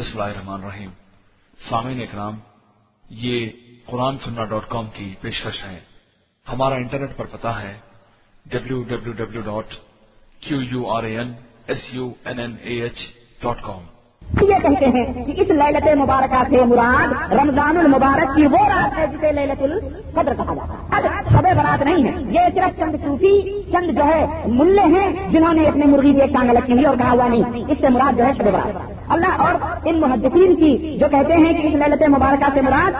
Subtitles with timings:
[0.00, 0.90] بسم اللہ الرحمن الرحیم۔
[1.70, 2.36] سامعین اکرام،
[3.10, 3.46] یہ
[3.86, 5.80] قرآن سننا ڈاٹ کام کی پیشکش ہے۔
[6.52, 7.74] ہمارا انٹرنیٹ پر پتا ہے
[8.46, 9.74] W W W dot
[10.40, 11.32] Q U R A N
[11.66, 12.98] S U N N A H
[13.42, 13.80] dot com
[14.42, 19.06] یہ کہتے ہیں کہ اس للت مبارکہ سے مراد رمضان المبارک کی وہ رات ہے
[19.06, 23.62] جسے للت القدر کہا جاتا ہے۔ اب شب برات نہیں ہے۔ یہ صرف چند صوفی،
[23.72, 27.10] چند جو ہے ملے ہیں، جنہوں نے اپنے مرغی کی ایک ٹانگ رکھی اور کہا
[27.10, 29.54] ہوا نہیں، اس سے مراد جو ہے شب برات۔ اللہ اور
[29.84, 32.90] ان محدثین کی جو کہتے ہیں کہ اس للت مبارکہ سے مراد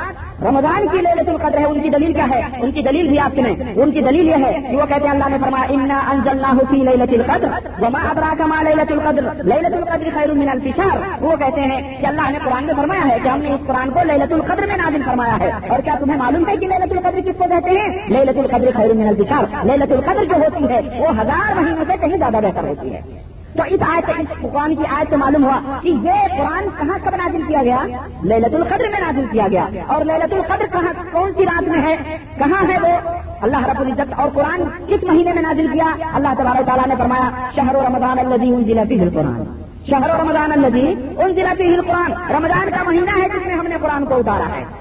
[0.43, 3.31] رمضان کی للت القدر ہے، ان کی دلیل کیا ہے؟ ان کی دلیل بھی آپ
[3.35, 6.53] سنیں۔ ان کی دلیل یہ ہے کہ وہ کہتے ہیں، اللہ نے فرمایا، انا انزلنا
[6.71, 7.49] فی لیلت القدر
[7.83, 12.31] وما ادراک ما لیلت القدر۔ لیلت القدر خیر من الفشار۔ وہ کہتے ہیں کہ اللہ
[12.31, 15.03] نے قرآن میں فرمایا ہے کہ ہم نے اس قرآن کو لیلت القدر میں نازل
[15.03, 18.39] فرمایا ہے۔ اور کیا تمہیں معلوم ہے کہ لیلت القدر کس کو کہتے ہیں؟ لیلت
[18.39, 22.37] القدر خیر من الفشار۔ لیلت القدر جو ہوتی ہے، وہ ہزار مہینوں سے کہیں زیادہ
[22.43, 26.11] بہتر ہوتی ہے۔ تو اس آیت اس قرآن کی آیت سے معلوم ہوا کہ یہ
[26.39, 27.79] قرآن کہاں کب نازل کیا گیا؟
[28.25, 31.97] للت القدر میں نازل کیا گیا۔ اور للت القدر کہاں کون سی رات میں ہے؟
[32.39, 33.11] کہاں ہے وہ؟
[33.41, 37.31] اللہ رب العزت اور قرآن کس مہینے میں نازل کیا؟ اللہ تبارک تعالیٰ نے فرمایا،
[37.57, 39.45] شہر و رمضان الدی ان ضلع قرآن
[39.91, 41.53] شہر و رمضان الدی ان ضلع
[41.87, 44.80] قرآن رمضان کا مہینہ ہے جس میں ہم نے قرآن کو اتارا ہے۔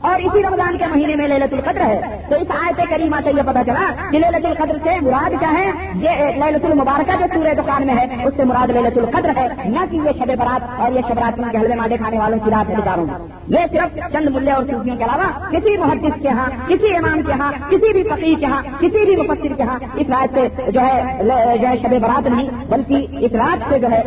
[0.00, 3.42] اور اسی رمضان کے مہینے میں للت القدر ہے۔ تو اس آیت کریمہ سے یہ
[3.46, 6.10] پتا چلا کہ للت القدر سے مراد کیا ہے؟ یہ
[6.44, 9.96] للت المبارکہ جو سورہ دکان میں ہے، اس سے مراد للت القدر ہے۔ نہ کہ
[9.96, 13.39] یہ شب برات اور یہ شب رات کے حلوے مادے کھانے والوں کی رات اداروں
[13.50, 17.32] یہ صرف چند ملے اور صوفیوں کے علاوہ کسی محدث کے ہاں کسی امام کے
[17.32, 20.80] ہاں کسی بھی فقیر کے ہاں کسی بھی مفسر کے ہاں اس رات سے جو
[20.80, 21.18] ہے
[21.58, 24.02] جو ہے شب برات نہیں، بلکہ اس رات سے جو ہے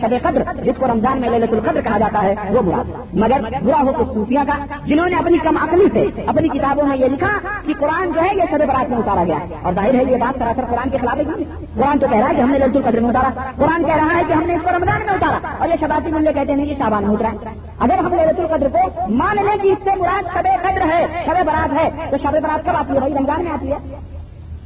[0.00, 3.82] شب قدر جس کو رمضان میں للت القدر کہا جاتا ہے، وہ مراد مگر برا
[3.82, 7.38] ہو تو صوفیہ کا، جنہوں نے اپنی کم عقلی سے، اپنی کتابوں میں یہ لکھا
[7.66, 10.38] کہ قرآن جو ہے، یہ شب برات میں اتارا گیا۔ اور ظاہر ہے، یہ بات
[10.38, 12.76] سراسر قرآن کے خلاف ہے جی۔ قرآن تو کہہ رہا ہے کہ ہم نے للت
[12.76, 15.38] القدر میں اتارا۔ قرآن کہہ رہا ہے کہ ہم نے اس کو رمضان میں اتارا۔
[15.58, 19.08] اور یہ شباتی ملے کہتے ہیں کہ شابان میں اترا۔ اگر ہم للت القدر کو
[19.08, 22.66] مان لیں کہ اس سے مراد شب قدر ہے، شب برات ہے، تو شب برات
[22.66, 23.76] کب آتی ہے بھائی؟ رمضان میں آتی ہے۔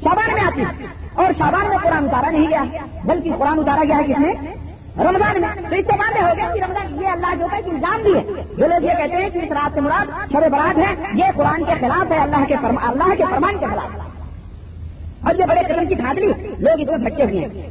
[0.05, 2.65] شابان میں آتی ہے۔ اور شابان میں قرآن اتارا نہیں گیا،
[3.05, 4.33] بلکہ قرآن اتارا گیا ہے کس نے
[5.05, 7.71] رمضان میں۔ تو اس سے بات ہو گیا کہ رمضان یہ اللہ جو ہے کہ
[7.71, 10.79] الزام بھی ہے۔ جو لوگ یہ کہتے ہیں کہ اس رات سے مراد شب برات
[10.79, 13.99] ہے، یہ قرآن کے خلاف ہے، اللہ کے اللہ کے فرمان کے خلاف۔
[15.27, 17.71] اور یہ بڑے قدم کی دھاندلی لوگ اس میں بھٹکے ہوئے ہیں۔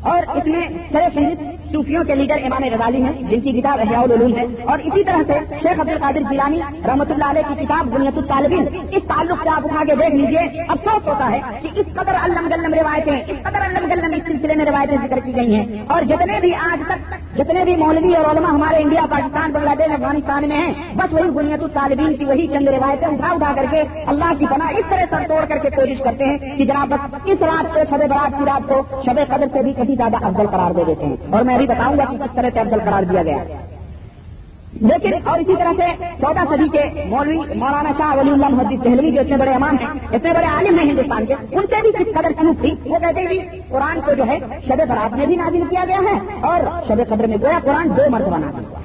[0.00, 4.02] اور اس میں سر شہید صوفیوں کے لیڈر امام رضالی ہیں، جن کی کتاب احیاء
[4.02, 7.86] العلوم ہے۔ اور اسی طرح سے شیخ عبد القادر جیلانی رحمۃ اللہ علیہ کی کتاب
[7.86, 11.86] بنیت الطالبین، اس تعلق سے آپ اٹھا کے دیکھ لیجیے افسوس ہوتا ہے کہ اس
[11.94, 15.54] قدر علم گلم روایتیں، اس قدر علم گلم اس سلسلے میں روایتیں ذکر کی گئی
[15.54, 19.74] ہیں۔ اور جتنے بھی آج تک، جتنے بھی مولوی اور علماء ہمارے انڈیا، پاکستان، بنگلہ
[19.78, 23.64] دیش، افغانستان میں ہیں، بس وہی بنیت الطالبین کی وہی چند روایتیں اٹھا اٹھا کر
[23.70, 26.88] کے اللہ کی پناہ اس طرح سر توڑ کر کے کوشش کرتے ہیں کہ جناب،
[26.88, 30.16] بس اس رات کو شب برات کی رات کو شب قدر سے بھی کہیں زیادہ
[30.24, 32.78] افضل قرار دے دیتے ہیں۔ اور میں ابھی بتاؤں گا کہ کس طرح سے افضل
[32.84, 33.38] قرار دیا گیا
[34.80, 39.10] لیکن اور اسی طرح سے چودہ صدی کے مولوی مولانا شاہ ولی اللہ محدود دہلوی
[39.10, 42.14] جو اتنے بڑے امام ہیں، اتنے بڑے عالم ہیں ہندوستان کے، ان سے بھی کس
[42.14, 45.62] قدر چوک تھی۔ وہ کہتے ہیں قرآن کو جو ہے شب برات میں بھی نازل
[45.70, 48.80] کیا گیا ہے اور شب قدر میں گویا قرآن دو مرتبہ نازل ہوا۔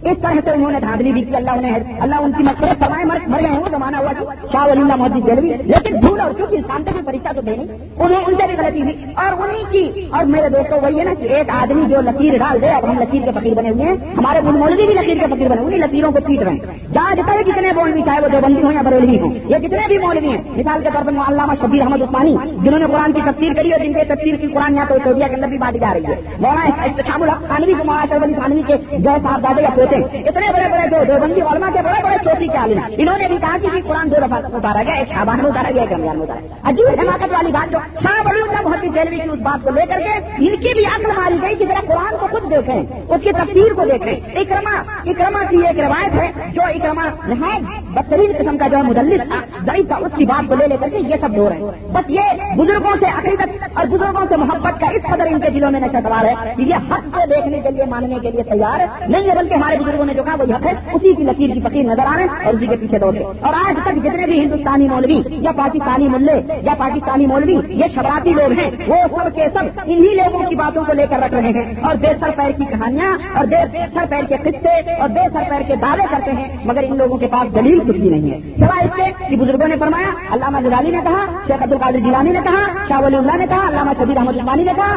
[0.00, 3.04] اس طرح سے انہوں نے دھاندلی بھی کی اللہ انہیں اللہ ان کی مقصد فرمائے
[3.04, 4.12] مر گئے وہ زمانہ ہوا
[4.52, 7.64] شاہ ولی اللہ محدود دہلوی لیکن دھول اور چونکہ انسان سے بھی پریشا تو دینی
[7.96, 11.14] انہیں ان سے بھی غلطی ہوئی اور انہیں کی اور میرے دوستوں وہی ہے نا
[11.20, 13.96] کہ ایک آدمی جو لکیر ڈال دے اب ہم لکیر کے فقیر بنے ہوئے ہیں
[14.18, 17.42] ہمارے مولوی بھی لکیر کے فقیر بنے ہوئے لکیروں کو پیٹ رہے ہیں جہاں جتنے
[17.42, 20.82] کتنے مولوی چاہے وہ دیوبندی ہوں یا بریلوی ہوں یہ کتنے بھی مولوی ہیں مثال
[20.82, 23.92] کے طور پر علامہ شبیر احمد عثمانی جنہوں نے قرآن کی تفسیر کری اور جن
[23.92, 27.02] کے تفسیر کی قرآن یہاں تو سعودیہ کے اندر بھی بانٹی جا رہی ہے مولانا
[27.02, 30.52] شام الحق خانوی کو مولانا شرف علی خانوی کے جو صاحب دادے یا پوتے اتنے
[30.52, 33.56] بڑے بڑے جو دیوبندی علماء کے بڑے بڑے چوٹی کے عالم انہوں نے بھی کہا
[33.62, 36.26] کہ جی قرآن دو دفعہ اتارا گیا، ایک شابان میں اتارا گیا، ایک رمضان میں
[36.26, 39.70] اتارا عجیب حماقت والی بات جو شاہ ولی اللہ محدود دہلوی کی اس بات کو
[39.70, 40.14] لے کر کے
[40.46, 43.74] ان کی بھی عقل ماری گئی کہ ذرا قرآن کو خود دیکھیں، اس کی تفسیر
[43.76, 44.76] کو دیکھیں۔ اکرما
[45.10, 49.40] اکرما کی ایک روایت ہے جو اکرما نہایت بدترین قسم کا جو ہے، مدلس تھا،
[49.66, 51.92] ضعیف تھا، اس کی بات کو لے لے کر کے یہ سب دو رہے ہیں۔
[51.92, 55.70] بس یہ بزرگوں سے عقیدت اور بزرگوں سے محبت کا اس قدر ان کے دلوں
[55.70, 58.86] میں نشہ سوار ہے کہ یہ حق کو دیکھنے کے لیے، ماننے کے لیے تیار
[59.08, 61.82] نہیں ہے، بلکہ ہمارے بزرگوں نے جو کہا وہ ہے، اسی کی لکیر کی فقیر
[61.82, 64.88] نظر آ رہے ہیں اور اسی کے پیچھے دوڑے اور آج تک جتنے بھی ہندوستانی
[64.88, 69.80] مولوی یا پاکستانی ملے یا پاکستانی مولوی، یہ شبراتی لوگ ہیں۔ وہ سب کے سب
[69.86, 72.64] انہی لوگوں کی باتوں کو لے کر رکھ رہے ہیں۔ اور بے سر پیر کی
[72.64, 73.56] کہانیاں اور بے
[73.94, 77.16] سر پیر کے قصے اور بے سر پیر کے دعوے کرتے ہیں، مگر ان لوگوں
[77.16, 80.58] کے پاس دلیل کچھ بھی نہیں ہے۔ سوائے اس سے کہ بزرگوں نے فرمایا، علامہ
[80.60, 83.90] جلالی نے کہا، شیخ عبد القادر جیلانی نے کہا، شاہ ولی اللہ نے کہا، علامہ
[83.98, 84.96] شبیر احمد عثمانی نے کہا۔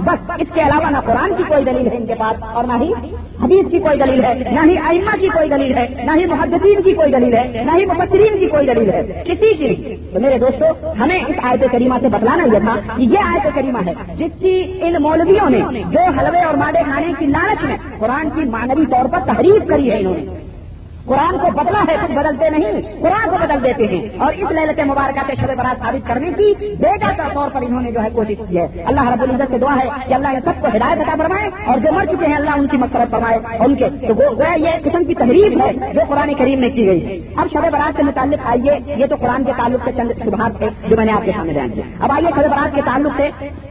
[0.00, 2.72] بس اس کے علاوہ نہ قرآن کی کوئی دلیل ہے ان کے پاس اور نہ
[2.80, 2.92] ہی
[3.42, 6.82] حدیث کی کوئی دلیل ہے، نہ ہی آئمہ کی کوئی دلیل ہے، نہ ہی محدثین
[6.82, 10.38] کی کوئی دلیل ہے، نہ ہی مفسرین کی کوئی دلیل ہے۔ کسی کی تو میرے
[10.38, 14.40] دوستو، ہمیں اس آیت کریمہ سے بتلانا یہ تھا کہ یہ آیت کریمہ ہے جس
[14.40, 18.86] کی ان مولویوں نے جو حلوے اور مادے کھانے کی لالچ میں قرآن کی مانوی
[18.86, 20.43] طور پر تحریف کری ہے انہوں نے۔
[21.06, 24.80] قرآن کو بدلا ہے، کچھ بدلتے نہیں۔ قرآن کو بدل دیتے ہیں۔ اور اس للت
[24.80, 28.08] مبارکہ سے شب برات ثابت کرنے کی بیٹا کا طور پر انہوں نے جو ہے
[28.12, 31.00] کوشش کی ہے۔ اللہ رب العزت سے دعا ہے کہ اللہ ان سب کو ہدایت
[31.00, 33.88] عطا فرمائے اور جو مر چکے ہیں اللہ ان کی مقصد فرمائے۔ اور ان کے
[34.08, 37.60] تو وہ یہ قسم کی تحریف ہے جو قرآن کریم میں کی گئی۔ اب شب
[37.72, 41.04] برات سے متعلق آئیے۔ یہ تو قرآن کے تعلق سے چند شبہات تھے جو میں
[41.04, 43.28] نے آپ کے سامنے بیان کیا اب آئیے شب برات کے تعلق سے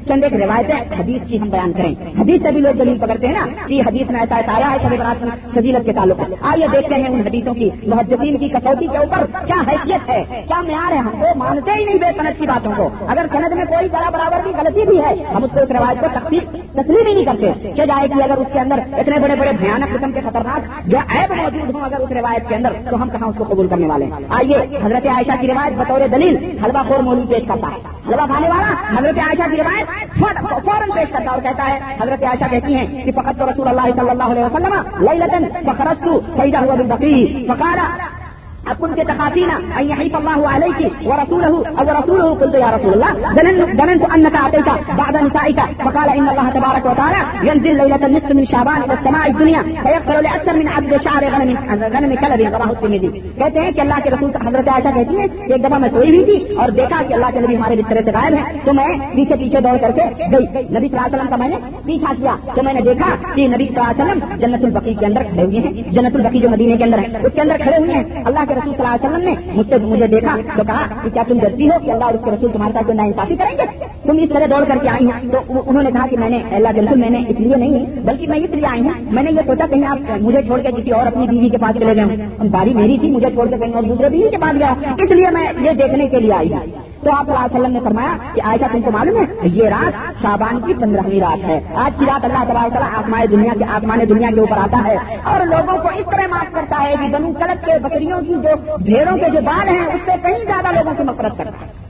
[0.08, 3.34] چند ایک روایتیں حدیث کی ہم بیان کریں۔ حدیث سے بھی لوگ دلیل پکڑتے ہیں
[3.34, 5.26] نا۔ کہ حدیث میں ایسا ایسا آیا ہے شب برات
[5.56, 9.26] فضیلت کے تعلق سے۔ آئیے دیکھتے ہیں ان حدیثوں کی، محدثین کی کسوٹی کے اوپر
[9.46, 12.72] کیا حیثیت ہے؟ کیا معیار ہے؟ ہم کو مانتے ہی نہیں بے صنعت کی باتوں
[12.78, 15.72] کو۔ اگر صنعت میں کوئی بڑا برابر کی غلطی بھی ہے، ہم اس کو اس
[15.72, 19.20] روایت کو تقسیم، تسلیم ہی نہیں کرتے۔ کہ جائے کہ اگر اس کے اندر اتنے
[19.20, 22.74] بڑے بڑے بھیانک قسم کے خطرناک جو ایپ موجود ہوں اگر اس روایت کے اندر،
[22.90, 26.08] تو ہم کہاں اس کو قبول کرنے والے ہیں؟ آئیے، حضرت عائشہ کی روایت بطور
[26.08, 29.86] دلیل حلوہ خور مولوی پیش کرتا ہے۔ حلوہ کھانے والا حضرت عائشہ کی روایت
[30.66, 33.82] فوراً پیش کرتا اور کہتا ہے، حضرت عائشہ کہتی ہیں کہ فقط تو رسول اللہ
[33.82, 34.74] صلی اللہ علیہ وسلم
[35.10, 37.13] لئی لطن فخرست ہوا بکری
[37.48, 37.88] فکارا
[38.82, 39.50] كنت تخافين
[39.80, 40.80] ان يحيف الله عليك
[41.10, 43.12] ورسوله او رسوله قلت يا رسول الله
[43.80, 44.70] ظننت انك اتيت
[45.00, 49.62] بعد نسائك فقال ان الله تبارك وتعالى ينزل ليله النصف من شعبان الى السماء الدنيا
[49.84, 51.50] فيقتل لاكثر من عبد شعر غنم
[51.94, 55.64] غنم كلب رواه الترمذي کہتے ہیں کہ اللہ کے رسول حضرت عائشہ کہتی ہے ایک
[55.66, 58.34] دفعہ میں سوئی ہوئی تھی اور دیکھا کہ اللہ کے نبی ہمارے بسترے سے غائب
[58.38, 60.46] ہے تو میں پیچھے پیچھے دوڑ کر کے گئی۔
[60.76, 63.48] نبی صلی اللہ علیہ وسلم کا میں نے پیچھا کیا، تو میں نے دیکھا کہ
[63.56, 66.50] نبی صلی اللہ علیہ وسلم جنت البقی کے اندر کھڑے ہوئے ہیں۔ جنت البقی جو
[66.56, 68.96] مدینے کے اندر ہے، اس کے اندر کھڑے ہوئے ہیں۔ اللہ کے رسول صلی اللہ
[68.96, 71.92] علیہ وسلم نے مجھ سے مجھے دیکھا تو کہا کہ کیا تم جلدی ہو کہ
[71.92, 74.64] اللہ اور اس کے رسول تمہارے ساتھ نا انصافی کریں گے؟ تم اس طرح دوڑ
[74.64, 77.20] کر کے آئی ہیں۔ تو انہوں نے کہا کہ میں نے اللہ بالکل میں نے
[77.30, 79.98] اس لیے نہیں بلکہ میں اس لیے آئی ہوں۔ میں نے یہ سوچا کہیں آپ
[80.22, 82.10] مجھے چھوڑ کے کسی اور اپنی بیوی کے پاس چلے جاؤں۔
[82.52, 85.28] باری میری تھی، مجھے چھوڑ کے کہیں اور دوسرے بیوی کے پاس گیا۔ اس لیے
[85.34, 88.18] میں یہ دیکھنے کے لیے آئی ہوں۔ تو آپ صلی اللہ علیہ وسلم نے فرمایا
[88.34, 92.06] کہ آئشہ تم کو معلوم ہے یہ رات شابان کی پندرہویں رات ہے۔ آج کی
[92.06, 95.78] رات اللہ تبارک تعالیٰ آسمائے دنیا کے آسمان دنیا کے اوپر آتا ہے اور لوگوں
[95.78, 99.30] کو اس طرح معاف کرتا ہے کہ بنو کلک کے بکریوں کی جو بھیڑوں کے
[99.30, 101.84] جو بال ہیں، اس سے کہیں زیادہ لوگوں سے نفرت کرتا ہے۔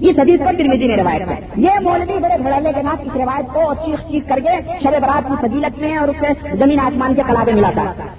[0.00, 3.52] یہ حدیث پر ترمیزی نے روایت ہے۔ یہ مولوی بڑے بھڑے کے بعد اس روایت
[3.52, 7.14] کو چیخ چیخ کر کے شب برات کی فضیلت میں اور اس سے زمین آسمان
[7.14, 8.09] کے کلابے ملاتا ہے۔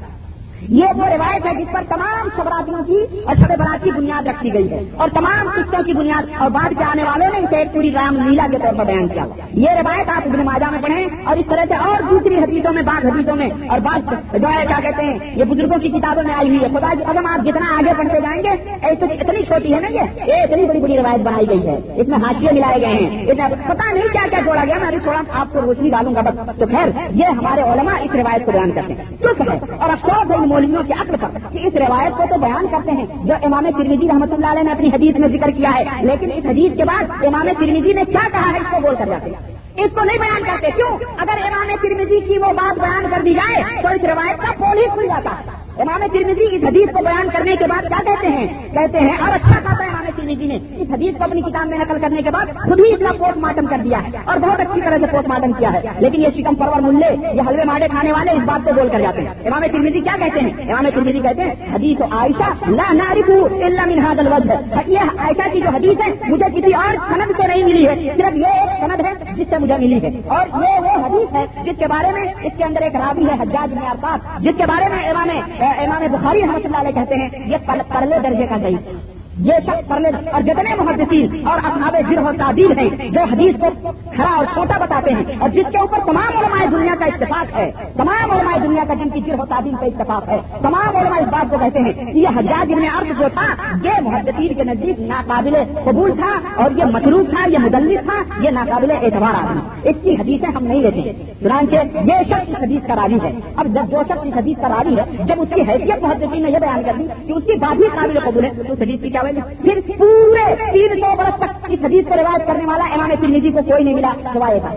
[0.70, 4.54] یہ وہ روایت ہے جس پر تمام شبراتیوں کی اور شب برات کی بنیاد رکھی
[4.54, 7.74] گئی ہے اور تمام قصوں کی بنیاد اور بعد کے آنے والوں نے اسے ایک
[7.74, 11.08] پوری رام لیلا کے طور پر بیان کیا۔ یہ روایت آپ ابن ماجہ میں پڑھیں
[11.24, 14.66] اور اس طرح سے اور دوسری حدیثوں میں، بعض حدیثوں میں اور بعض جو ہے،
[14.68, 17.26] کیا کہتے ہیں، یہ بزرگوں کی کتابوں میں آئی ہوئی ہے۔ خدا جی، کی قدم
[17.26, 18.50] آپ جتنا آگے بڑھتے جائیں گے،
[18.82, 20.02] ایسے اتنی چھوٹی ہے نا یہ۔
[20.44, 23.26] اتنی بڑی بڑی روایت بنائی گئی ہے۔ اس میں ہاشیے ملائے گئے ہیں۔
[23.68, 26.60] پتا نہیں کیا کیا جوڑا گیا، میں ابھی تھوڑا آپ کو روشنی ڈالوں گا بس۔
[26.60, 30.51] تو خیر، یہ ہمارے علماء اس روایت کو بیان کرتے ہیں۔ ہے اور افسوس ہے
[30.52, 34.08] مولویوں کے عقل پر کہ اس روایت کو تو بیان کرتے ہیں جو امام ترمیزی
[34.08, 37.24] رحمۃ اللہ علیہ نے اپنی حدیث میں ذکر کیا ہے، لیکن اس حدیث کے بعد
[37.26, 40.18] امام ترمیزی نے کیا کہا ہے اس کو بول کر جاتے ہیں۔ اس کو نہیں
[40.18, 44.04] بیان کرتے، کیوں؟ اگر امام ترمیزی کی وہ بات بیان کر دی جائے تو اس
[44.04, 47.66] روایت کا پول ہی کھل جاتا ہے امام ترمیزی اس حدیث کو بیان کرنے کے
[47.70, 51.18] بعد کیا کہتے ہیں؟ کہتے ہیں، اور اچھا کہتا ہے امام ترمیزی نے اس حدیث
[51.18, 54.02] کو اپنی کتاب میں نقل کرنے کے بعد خود ہی اتنا پوسٹ مارٹم کر دیا
[54.04, 57.10] ہے اور بہت اچھی طرح سے پوسٹ مارٹم کیا ہے۔ لیکن یہ شکم پرور ملے،
[57.36, 60.16] یہ حلوے ماڈے کھانے والے اس بات کو بول کر جاتے ہیں۔ امام ترمیزی کیا
[60.20, 62.50] کہتے ہیں؟ امام ترمیزی کہتے ہیں، حدیث عائشہ،
[62.80, 63.32] لا نعرف
[63.68, 67.48] الا من هذا الوجه یہ عائشہ کی جو حدیث ہے، مجھے کسی اور سند سے
[67.48, 70.80] نہیں ملی ہے، صرف یہ ایک سند ہے جس سے مجھے ملی ہے۔ اور یہ
[70.86, 73.86] وہ حدیث ہے جس کے بارے میں اس کے اندر ایک راوی ہے، حجاج بن
[73.92, 75.30] عرفات، جس کے بارے میں امام
[75.78, 79.01] امام بخاری رحمۃ اللہ علیہ کہتے ہیں یہ پرلے درجے کا صحیح
[79.46, 83.92] یہ شخص پرلے اور جتنے محدثین اور اپنا گرہ و تعدیل ہیں جو حدیث کو
[84.16, 87.70] کھڑا اور چھوٹا بتاتے ہیں اور جس کے اوپر تمام علماء دنیا کا اتفاق ہے،
[87.98, 91.30] تمام علماء دنیا کا جن کی گرہ و تعدیل کا اتفاق ہے، تمام علماء اس
[91.32, 93.48] بات کو کہتے ہیں کہ یہ حجاج ابن عرض جو تھا،
[93.84, 95.56] یہ محدثین کے نزدیک ناقابل
[95.86, 96.32] قبول تھا
[96.64, 100.66] اور یہ مصروف تھا، یہ مدلس تھا، یہ ناقابل اعتبار آدمی اس کی حدیثیں ہم
[100.66, 101.76] نہیں لیتے چنانچہ
[102.10, 105.26] یہ شخص حدیث کا راوی ہے۔ اب جب جو شخص اس حدیث کا راوی ہے،
[105.26, 107.88] جب اس کی حیثیت محدثین نے یہ بیان کر دی کہ اس کی بات بھی
[107.96, 111.80] قابل قبول ہے، تو حدیث کی کیا وجہ پھر پورے تین سو برس تک اس
[111.84, 114.74] حدیث کو روایت کرنے والا امام ترمیزی کو کوئی نہیں ملا، سوائے تھا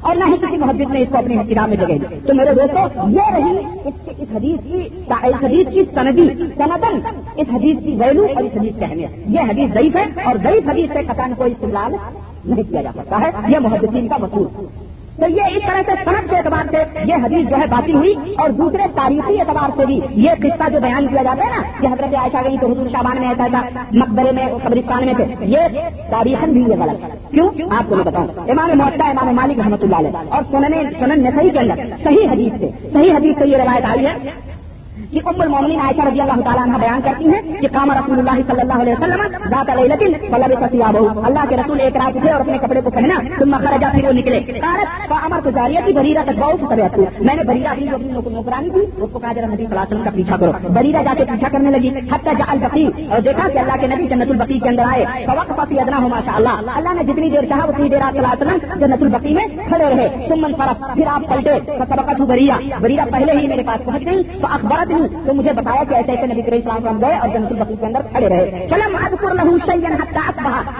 [0.00, 2.54] اور نہ ہی کسی محبت نے اس کو اپنی کتاب میں جگہ دی۔ تو میرے
[2.54, 7.00] دوستوں یہ رہی اس حدیث کی، اس حدیث کی سندی سنتن
[7.36, 10.68] اس حدیث کی ویلو اور اس حدیث کی اہمیت۔ یہ حدیث ضعیف ہے اور ضعیف
[10.68, 11.96] حدیث سے قطن کوئی استعمال
[12.44, 14.46] نہیں کیا جا سکتا ہے۔ یہ محدثین کا مصول
[15.20, 18.14] تو یہ اس طرح سے سڑک کے اعتبار سے یہ حدیث جو ہے باطل ہوئی
[18.38, 21.86] اور دوسرے تاریخی اعتبار سے بھی یہ قصہ جو بیان کیا جاتا ہے نا کہ
[21.86, 25.78] حضرت عائشہ گئی تو حضور شابان میں ایسا تھا مقبرے میں قبرستان میں تھے۔ یہ
[26.10, 29.96] تاریخ بھی یہ غلط کیوں؟ آپ کو میں بتاؤں۔ امام محتا امام مالک رحمۃ اللہ
[29.96, 33.84] علیہ اور سنن سنن نسائی کے اندر صحیح حدیث سے، صحیح حدیث سے یہ روایت
[33.84, 34.53] آئی ہے۔
[35.14, 38.40] کہ ام المومنین عائشہ رضی اللہ تعالیٰ عنہ بیان کرتی ہیں کہ کام رسول اللہ
[38.48, 42.40] صلی اللہ علیہ وسلم ذات لیلۃ فلب ثيابه اللہ کے رسول ایک رات اٹھے اور
[42.40, 46.22] اپنے کپڑے کو پہنا، ثم خرج پھر وہ نکلے۔ قالت، فامر تو جاریہ کی بریرہ
[46.24, 49.56] تتبعوا فتبعت میں نے بریرہ اپنی جو اپنی نوکرانی تھی اس کو کہا جرا نبی
[49.56, 52.50] صلی اللہ علیہ وسلم کا پیچھا کرو۔ بریرہ جا کے پیچھا کرنے لگی، حتی جاء
[52.50, 56.00] البقیع، اور دیکھا کہ اللہ کے نبی جنت البقیع کے اندر آئے۔ فوقف فی ادناہ
[56.00, 59.02] ماشاءاللہ۔ اللہ اللہ نے جتنی دیر چاہا، اتنی دیر آپ صلی اللہ علیہ وسلم جنت
[59.02, 63.62] البقیع میں کھڑے رہے۔ ثم انصرف پھر آپ پلٹے۔ فسبقت بریرہ۔ بریرہ پہلے ہی میرے
[63.66, 66.70] پاس پہنچ گئی تو اخبارت اخبرتنی تو مجھے بتایا کہ ایسے ایسے نبی کریم صلی
[66.70, 69.90] اللہ علیہ وسلم گئے اور جنت البقیع کے اندر کھڑے رہے۔ چلم اذکر له شیئا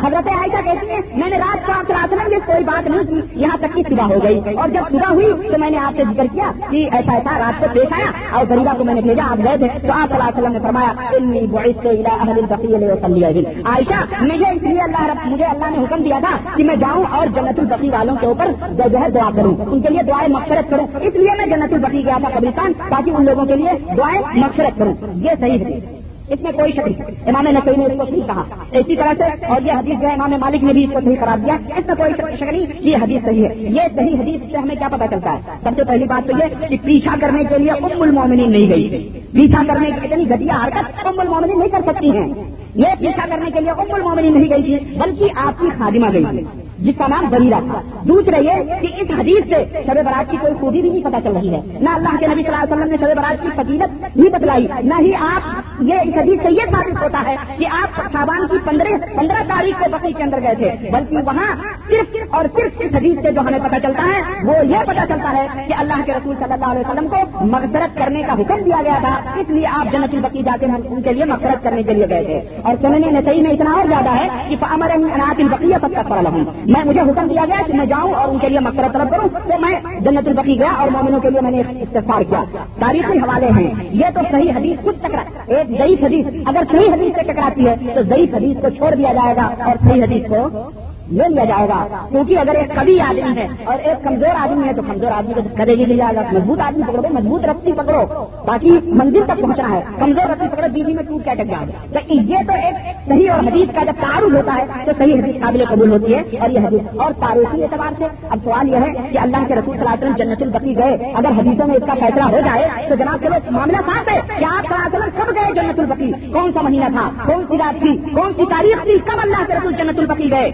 [0.06, 2.64] حضرت عائشہ کہتی ہیں، میں نے رات کو آپ صلی اللہ علیہ وسلم یہ کوئی
[2.64, 5.70] بات نہیں کی، یہاں تک کہ صبح ہو گئی۔ اور جب صبح ہوئی تو میں
[5.70, 8.84] نے آپ سے ذکر کیا کہ ایسا ایسا رات کو پیش آیا اور غریبہ کو
[8.84, 11.46] میں نے بھیجا، آپ گئے تھے۔ تو آپ صلی اللہ علیہ وسلم نے فرمایا انی
[11.46, 16.18] بعثت الى اهل لیصلی عائشہ مجھے اس لیے اللہ رب، مجھے اللہ نے حکم دیا
[16.20, 19.80] تھا کہ میں جاؤں اور جنت البقیع والوں کے اوپر جو ہے دعا کروں۔ ان
[19.80, 23.24] کے لیے دعائیں مغفرت کروں۔ اس لیے میں جنت البقیع گیا تھا قبرستان، تاکہ ان
[23.24, 27.46] لوگوں کے لیے دعائیں مغفرت کروں یہ صحیح ہے۔ اس میں کوئی شک نہیں۔ امام
[27.50, 30.30] نسائی نے اس کو صحیح کہا۔ اسی طرح سے اور یہ حدیث جو ہے، امام
[30.40, 33.24] مالک نے بھی اس کو صحیح قرار دیا۔ اس میں کوئی شک نہیں، یہ حدیث
[33.24, 36.28] صحیح ہے۔ یہ صحیح حدیث سے ہمیں کیا پتا چلتا ہے؟ سب سے پہلی بات
[36.28, 40.28] تو یہ کہ پیچھا کرنے کے لیے ام المومنین نہیں گئی۔ پیچھا کرنے کی اتنی
[40.28, 42.28] گھٹیا حرکت ام المومنین نہیں کر سکتی ہیں۔
[42.74, 46.44] یہ پیچھا کرنے کے لیے ام المومنین نہیں گئی تھی، بلکہ آپ کی خادمہ گئی
[46.84, 50.52] جس کا نام بریرہ تھا۔ دوسرا یہ کہ اس حدیث سے شب برات کی کوئی
[50.60, 52.90] خوبی بھی نہیں پتا چل رہی ہے۔ نہ اللہ کے نبی صلی اللہ علیہ وسلم
[52.90, 56.60] نے شب برات کی فضیلت نہیں بتلائی، نہ ہی آپ یہ اس حدیث سے یہ
[56.70, 60.54] ثابت ہوتا ہے کہ آپ شابان کی پندرہ پندرہ تاریخ کو بقی کے اندر گئے
[60.54, 61.54] تھے۔ بلکہ وہاں
[61.88, 65.32] صرف اور صرف اس حدیث سے جو ہمیں پتا چلتا ہے، وہ یہ پتا چلتا
[65.36, 68.76] ہے کہ اللہ کے رسول صلی اللہ علیہ وسلم کو مغفرت کرنے کا حکم دیا
[68.84, 71.94] گیا تھا۔ اس لیے آپ جنت البقی جاتے ہیں، ان کے لیے مغفرت کرنے کے
[71.94, 75.74] لیے گئے تھے۔ اور سننے نسائی میں اتنا اور زیادہ ہے کہ امر اناط البقیہ
[75.80, 76.44] سب تک پڑا ہوں
[76.76, 79.28] میں مجھے حکم دیا گیا کہ میں جاؤں اور ان کے لیے مکر طلب کروں۔
[79.28, 82.44] تو میں جنت البقی گیا اور مومنوں کے لیے میں نے استفار کیا۔
[82.78, 87.14] تاریخی حوالے ہیں۔ یہ تو صحیح حدیث خود ٹکرا ایک ضعیف حدیث۔ اگر صحیح حدیث
[87.14, 90.70] سے ٹکراتی ہے تو ضعیف حدیث کو چھوڑ دیا جائے گا اور صحیح حدیث کو
[91.10, 94.74] لے لیا جائے گا۔ کیونکہ اگر ایک کبھی آدمی ہے اور ایک کمزور آدمی ہے
[94.74, 98.24] تو کمزور آدمی کو کدے بھی مل جائے گا۔ مضبوط آدمی پکڑو مضبوط رسی پکڑو۔
[98.46, 101.98] باقی منزل تک پہنچنا ہے۔ کمزور رسی پکڑو، بیوی میں ٹوٹ کیا ٹک جائے گا
[101.98, 102.74] تو یہ تو ایک
[103.08, 106.22] صحیح اور حدیث کا جب تعارف ہوتا ہے تو صحیح حدیث قابل قبول ہوتی ہے۔
[106.40, 109.76] اور یہ حدیث اور تاریخی اعتبار سے اب سوال یہ ہے کہ اللہ کے رسول
[109.76, 112.88] صلی اللہ علیہ وسلم جنت البقی گئے۔ اگر حدیثوں میں اس کا فیصلہ ہو جائے
[112.88, 115.78] تو جناب چلو معاملہ صاف ہے کہ آپ صلی اللہ علیہ وسلم کب گئے جنت
[115.78, 119.46] البقی؟ کون سا مہینہ تھا؟ کون سی رات تھی؟ کون سی تاریخ تھی؟ کب اللہ
[119.46, 120.50] کے رسول جنت البقی گئے؟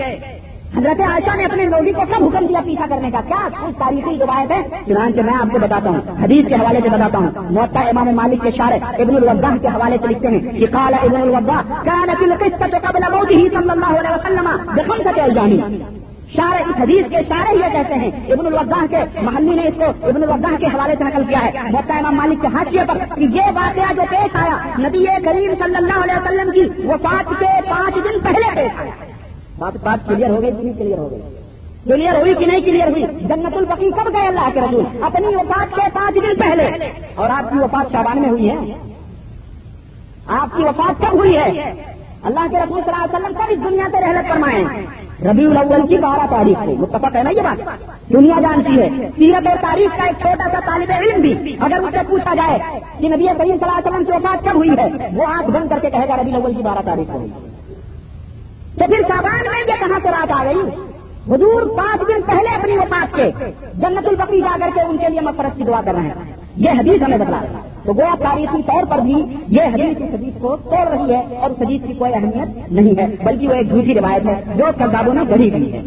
[0.77, 4.17] حضرت عائشہ نے اپنے لوگی کو کب حکم دیا پیچھا کرنے کا۔ کیا کچھ تاریخی
[4.21, 7.81] روایت ہے؟ چنانچہ میں آپ کو بتاتا ہوں، حدیث کے حوالے سے بتاتا ہوں۔ موتا
[7.81, 11.62] امام مالک کے شارے ابن الوضاح کے حوالے سے لکھتے ہیں کہ قال ابن الوضاح
[11.85, 15.61] كانت القصه قبل موته صلی اللہ علیہ وسلم بخمسه الجانی
[16.37, 20.09] شارع اس حدیث کے شارع یہ کہتے ہیں، ابن الوضاح کے محلی نے اس کو
[20.09, 23.25] ابن الوضاح کے حوالے سے نقل کیا ہے۔ موتا امام مالک کے حاشیے پر کہ
[23.25, 27.95] یہ واقعہ جو پیش آیا، نبی کریم صلی اللہ علیہ وسلم کی وفات کے پانچ
[27.95, 29.10] دن پہلے پیش آیا۔
[29.61, 31.21] بات بات کلیئر ہو گئی کہ نہیں کلیئر ہو گئی۔
[31.85, 35.75] کلیئر ہوئی کہ نہیں کلیئر ہوئی؟ جنت البقی کب گئے اللہ کے رسول؟ اپنی وفات
[35.75, 36.71] کے پانچ دن پہلے۔
[37.14, 38.57] اور آپ کی وفات شابان میں ہوئی ہے۔
[40.26, 41.49] آپ کی وفات کب ہوئی ہے؟
[42.23, 44.64] اللہ کے رسول صلی اللہ علیہ وسلم کب اس دنیا سے رحلت فرمائے؟
[45.31, 47.59] ربی الاول کی بارہ تاریخ کو۔ متفق ہے نا یہ بات؟
[48.12, 51.90] دنیا جانتی ہے۔ سیرت اور تاریخ کا ایک چھوٹا سا طالب علم بھی اگر اس
[51.93, 52.59] سے پوچھا جائے
[52.99, 55.69] کہ نبی کریم صلی اللہ علیہ وسلم کی وفات کب ہوئی ہے، وہ آنکھ بند
[55.71, 57.26] کر کے کہے گا ربی الاول کی بارہ تاریخ کو۔
[58.80, 60.60] تو پھر شابان میں یہ کہاں سے رات آ گئی؟
[61.28, 63.30] حضور پانچ دن پہلے اپنی وفات کے
[63.75, 66.70] جنت البقی جا کر کے ان کے لیے مفرت کی دعا کر رہے ہیں۔ یہ
[66.70, 69.14] حدیث ہمیں بتا رہا ہے تو گویا تاریخی طور پر بھی
[69.49, 72.99] یہ حدیث اس حدیث کو توڑ رہی ہے اور اس حدیث کی کوئی اہمیت نہیں
[72.99, 75.82] ہے، بلکہ وہ ایک جھوٹی روایت ہے جو کردابوں نے گڑی ہوئی ہے۔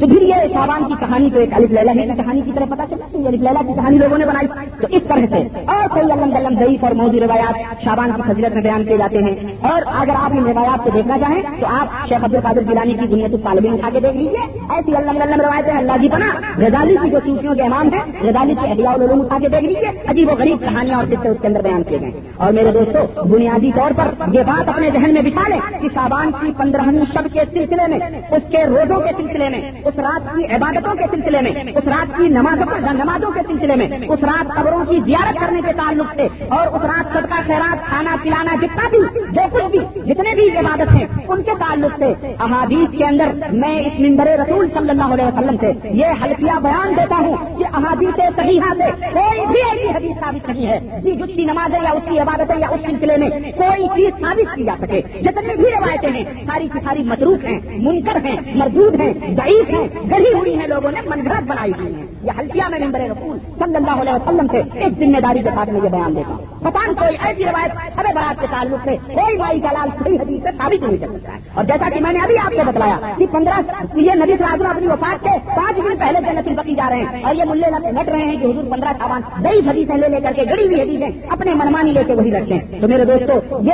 [0.00, 2.84] تو پھر یہ شابان کی کہانی تو ایک الف لیلا کی کہانی کی طرف پتا
[2.90, 4.46] چلا تو الف لیلا کی کہانی لوگوں نے بنائی۔
[4.80, 8.54] تو اس طرح سے اور کئی علم علم ضعیف اور موضوع روایات شابان کی فضیلت
[8.54, 12.08] میں بیان کیے جاتے ہیں۔ اور اگر آپ ان روایات کو دیکھنا چاہیں تو آپ
[12.08, 15.72] شیخ عبد القادر جیلانی کی دنیا طالبین اٹھا کے دیکھ لیجیے ایسی علم علم روایتیں
[15.72, 16.26] اللہ جی بنا
[16.58, 19.88] غزالی کی جو سوچیوں کے امام ہیں، غزالی کی احیاء العلوم اٹھا کے دیکھ لیجیے
[20.06, 23.28] عجیب و غریب کہانیاں اور قصے اس کے اندر بیان کیے گئے۔ اور میرے دوستوں
[23.28, 27.28] بنیادی طور پر یہ بات اپنے ذہن میں بٹھا لیں کہ شابان کی پندرہویں شب
[27.32, 27.98] کے سلسلے میں،
[28.30, 32.16] اس کے روزوں کے سلسلے میں، اس رات کی عبادتوں کے سلسلے میں، اس رات
[32.16, 36.26] کی نمازوں نمازوں کے سلسلے میں، اس رات قبروں کی زیارت کرنے کے تعلق سے،
[36.48, 38.98] اور اس رات صدقہ، خیرات، کھانا، پلانا، جتنا بھی،
[39.30, 43.78] جو کچھ بھی، جتنے بھی عبادت ہیں، ان کے تعلق سے احادیث کے اندر میں
[43.80, 48.20] اس ممبر رسول صلی اللہ علیہ وسلم سے یہ حلفیہ بیان دیتا ہوں کہ احادیث
[48.36, 52.02] صحیحہ سے کوئی بھی ایسی حدیث ثابت نہیں ہے جی جس کی نمازیں یا اس
[52.08, 56.10] کی عبادتیں یا اس سلسلے میں کوئی چیز ثابت کی جا سکے۔ جتنی بھی روایتیں
[56.10, 60.66] ہیں، ساری کی ساری مصروف ہیں، منکر ہیں، مردود ہیں، ضعیف ہیں گڑھی ہوئی ہیں
[60.66, 64.46] لوگوں نے منگرات بنائی ہوئی ہیں یہ حلفیہ میں ممبر رسول صلی اللہ علیہ وسلم
[64.50, 67.72] سے ایک ذمہ داری کے ساتھ میں یہ بیان دیتا ہوں۔ پتان کوئی ایسی روایت
[67.94, 71.06] شب برات کے تعلق سے کوئی بھائی کا لال صحیح حدیث سے ثابت نہیں کر
[71.06, 73.60] سکتا ہے۔ اور جیسا کہ میں نے ابھی آپ کو بتلایا کہ پندرہ
[73.94, 77.22] یہ نبی سراج اپنی وفات کے پانچ دن پہلے سے جنت البقی جا رہے ہیں
[77.22, 80.32] اور یہ ملے لٹ رہے ہیں کہ حضور پندرہ سامان دئی حدیثیں لے لے کر
[80.36, 83.72] کے گڑی ہوئی حدیثیں اپنے منمانی لے کے وہی رکھتے ہیں۔ تو میرے دوستو، یہ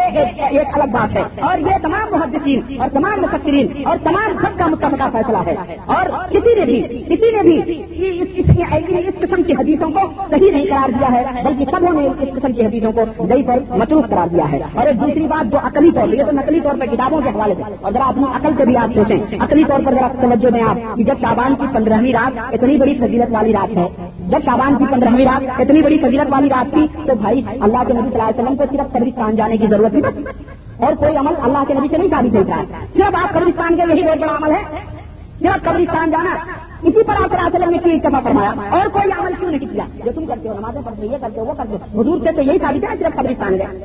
[0.58, 4.66] ایک الگ بات ہے۔ اور یہ تمام محدثین اور تمام مفکرین اور تمام سب کا
[4.66, 7.82] متفقہ فیصلہ ہے۔ اور کسی نے بھی، کسی نے بھی
[8.36, 10.00] اس قسم کی حدیثوں کو
[10.30, 13.54] صحیح نہیں قرار دیا ہے، بلکہ سبوں نے اس قسم کی حدیثوں کو دئی پر
[13.70, 16.60] مصروف قرار دیا ہے۔ اور ایک دوسری بات جو عقلی طور پر، یہ تو نقلی
[16.60, 19.64] طور پر کتابوں کے حوالے سے۔ اور ذرا اپنی عقل سے بھی آپ سوچیں۔ عقلی
[19.64, 23.32] طور پر ذرا توجہ دیں آپ کہ جب شابان کی پندرہویں رات اتنی بڑی فضیلت
[23.32, 23.88] والی رات ہے۔
[24.28, 27.92] جب شابان کی پندرہویں رات اتنی بڑی فضیلت والی رات تھی، تو بھائی اللہ کے
[27.92, 30.02] نبی صلی اللہ علیہ وسلم کو صرف قبرستان جانے کی ضرورت تھی
[30.84, 32.62] اور کوئی عمل اللہ کے نبی سے نہیں ثابت ہوتا ہے
[32.92, 34.62] صرف آپ قبرستان کے یہی بہت بڑا عمل ہے۔
[35.40, 39.50] صرف قبرستان جانا۔ اسی پر آپ وسلم نے کیوں اتفاق فرمایا اور کوئی عمل کیوں
[39.50, 42.18] نہیں کیا؟ جو تم کرتے ہو، نمازیں پڑھتے یہ کرتے ہو، وہ کرتے ہو۔ حضور
[42.18, 43.84] سے تو یہی ثابت ہے، صرف قبرستان گئے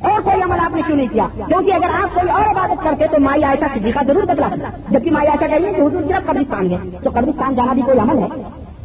[0.00, 3.06] اور کوئی عمل آپ نے کیوں نہیں کیا؟ کیونکہ اگر آپ کوئی اور عبادت کرتے
[3.06, 6.26] تو مائی آئسا کسی کا ضرور بدلا سکتا جبکہ مائی آئسا کہیے کہ حضور صرف
[6.26, 8.28] قبرستان گئے تو قبرستان جانا بھی کوئی عمل ہے؟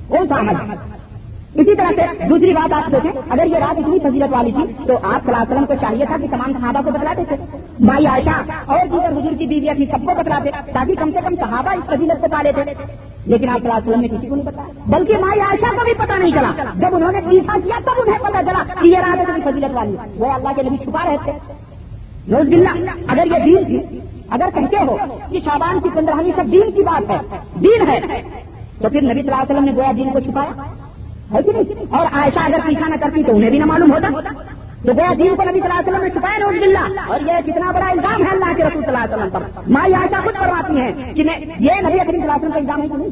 [0.07, 0.98] کون سا عمل؟ ہے
[1.53, 4.93] اسی طرح سے دوسری بات آپ دیکھیں اگر یہ رات اتنی فضیلت والی تھی، تو
[5.03, 7.35] آپ صلی وسلم کو چاہیے تھا کہ تمام صحابہ کو بتلاتے تھے۔
[7.79, 11.35] مائی عائشہ اور دیگر بزرگ کی بیویاں تھی سب کو بتلاتے، تاکہ کم سے کم
[11.35, 12.63] صحابہ اس فضیلت سے پالے تھے۔
[13.25, 15.83] لیکن آپ صلی اللہ علیہ وسلم نے کسی کو نہیں بتایا بلکہ مائی عائشہ کو
[15.83, 18.97] بھی پتا نہیں چلا۔ جب انہوں نے تیسا کیا تب انہیں پتا چلا کہ یہ
[18.97, 21.31] رات اتنی فضیلت والی وہ اللہ کے نبی چھپا رہے تھے۔
[22.35, 24.97] روز بلّہ اگر یہ دین تھی، اگر کہتے ہو
[25.31, 27.99] کہ شابان کی پندرہویں سب دین کی بات ہے، دین ہے،
[28.81, 30.63] تو پھر نبی صلی اللہ علیہ وسلم نے گویا دین کو چھپایا۔
[31.33, 34.07] ہے کہ نہیں اور عائشہ اگر پیچھا نہ کرتی تو انہیں بھی نہ معلوم ہوتا۔
[34.85, 37.51] تو گیا دین کو نبی صلی اللہ علیہ وسلم نے چھپایا نوز بلّہ اور یہ
[37.51, 40.33] کتنا بڑا الزام ہے اللہ کے رسول صلی اللہ علیہ وسلم پر۔ ماں عائشہ خود
[40.33, 41.21] کرواتی ہیں کہ
[41.59, 43.09] یہ نبی اکریم صلی اللہ علیہ وسلم کا الزام ہے کہ نہیں۔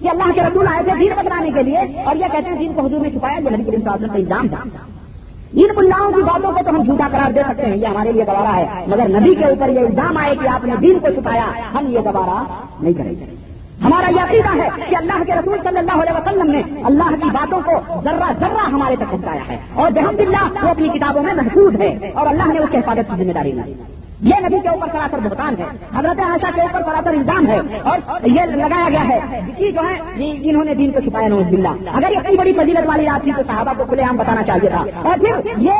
[0.00, 2.72] کہ اللہ کے رسول آئے تھے دین بتلانے کے لیے اور یہ کہتے ہیں دین
[2.72, 4.78] کو حضور نے چھپایا یہ نبی کریم صلی اللہ علیہ وسلم کا الزام تھا۔
[5.52, 8.24] ان بلاؤں کی باتوں کو تو ہم جھوٹا قرار دے سکتے ہیں، یہ ہمارے لیے
[8.26, 11.46] گوارا ہے۔ مگر نبی کے اوپر یہ الزام آئے کہ آپ نے دین کو چھپایا،
[11.74, 13.35] ہم یہ گوارا نہیں کریں گے۔
[13.84, 17.30] ہمارا یہ عقیدہ ہے کہ اللہ کے رسول صلی اللہ علیہ وسلم نے اللہ کی
[17.32, 21.34] باتوں کو ذرہ ذرہ ہمارے تک پہنچایا ہے اور جہاں اللہ وہ اپنی کتابوں میں
[21.42, 23.72] محفوظ ہے اور اللہ نے اس کے حفاظت کی ذمہ داری لی
[24.28, 27.58] یہ نبی کے اوپر سراسر بھگتان ہے، حضرت آشا کے اوپر سراسر الزام ہے
[27.90, 29.40] اور یہ لگایا گیا ہے
[29.72, 33.04] جو ہے جنہوں نے دین کو چھپایا نوز بلّہ اگر یہ اتنی بڑی فضیلت والی
[33.06, 35.76] رات تھی تو صحابہ کو کھلے عام بتانا چاہیے تھا، اور پھر یہ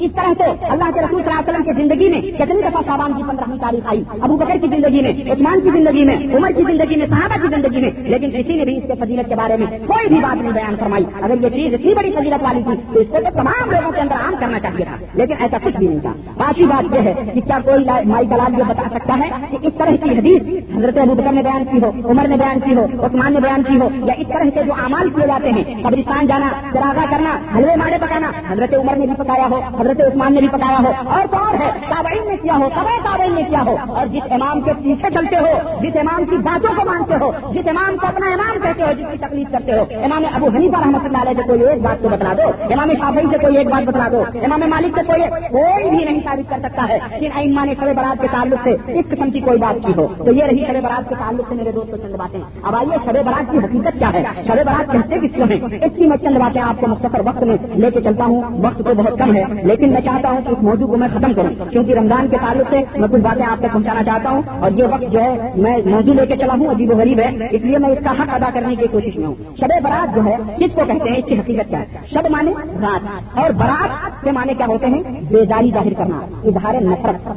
[0.00, 2.82] اس طرح سے اللہ کے رسول صلی اللہ علیہ وسلم کی زندگی میں کتنی دفعہ
[2.86, 6.52] شابان کی پندرہویں تاریخ آئی، ابو بکر کی زندگی میں، عثمان کی زندگی میں، عمر
[6.56, 9.34] کی زندگی میں، صحابہ کی زندگی میں، لیکن کسی نے بھی اس کے فضیلت کے
[9.34, 12.62] بارے میں کوئی بھی بات نہیں بیان فرمائی۔ اگر یہ چیز اتنی بڑی فضیلت والی
[12.62, 15.58] تھی، تو اس کو تو تمام لوگوں کے اندر عام کرنا چاہیے تھا، لیکن ایسا
[15.64, 18.88] کچھ بھی نہیں تھا۔ پانچویں بات یہ ہے کہ کیا کوئی مائی دلال یہ بتا
[18.94, 20.42] سکتا ہے کہ اس طرح کی حدیث
[20.76, 23.62] حضرت ابو بکر نے بیان کی ہو، عمر نے بیان کی ہو، عثمان نے بیان
[23.62, 27.36] کی ہو، یا اس طرح سے جو اعمال کیے جاتے ہیں، قبرستان جانا چراغا کرنا،
[27.56, 31.10] حلوے ماڑے پکانا، حضرت عمر نے بھی پکایا ہو، حضرت عثمان نے بھی پکایا ہو
[31.10, 34.60] اور کون ہے؟ تابعین نے کیا ہو؟ سبے تابعین نے کیا ہو؟ اور جس امام
[34.60, 38.26] کے پیچھے چلتے ہو، جس امام کی باتوں کو مانتے ہو، جس امام کو اپنا
[38.26, 41.42] امام کہتے ہو، جس کی تکلیف کرتے ہو، امام ابو حنیفہ رحمۃ اللہ علیہ سے
[41.46, 44.60] کوئی ایک بات کو بتلا دو، امام شافعی سے کوئی ایک بات بتلا دو، امام
[44.70, 48.20] مالک سے کوئی کوئی بھی نہیں ثابت کر سکتا ہے کہ ایما نے شب برات
[48.20, 51.08] کے تعلق سے اس قسم کی کوئی بات کی ہو۔ تو یہ رہی شب برات
[51.08, 54.22] کے تعلق سے میرے دوست چند باتیں۔ اب آئیے شب برات کی حقیقت کیا ہے؟
[54.46, 57.42] شب برات کہتے کس کو ہیں اس کی میں چند باتیں آپ کو مختصر وقت
[57.42, 60.40] میں لے کے چلتا ہوں۔ وقت تو بہت کم ہے، لیکن لیکن میں چاہتا ہوں
[60.44, 63.44] کہ اس موضوع کو میں ختم کروں، کیونکہ رمضان کے تعلق سے میں کچھ باتیں
[63.46, 66.54] آپ تک پہنچانا چاہتا ہوں اور یہ وقت جو ہے میں موضوع لے کے چلا
[66.54, 69.16] ہوں، عجیب و غریب ہے، اس لیے میں اس کا حق ادا کرنے کی کوشش
[69.16, 72.06] میں ہوں۔ شب برات جو ہے، کس کو کہتے ہیں؟ اس کی حقیقت کیا ہے؟
[72.10, 77.28] شب مانے رات، اور برات کے معنی کیا ہوتے ہیں؟ بیداری ظاہر کرنا، اظہار نفرت۔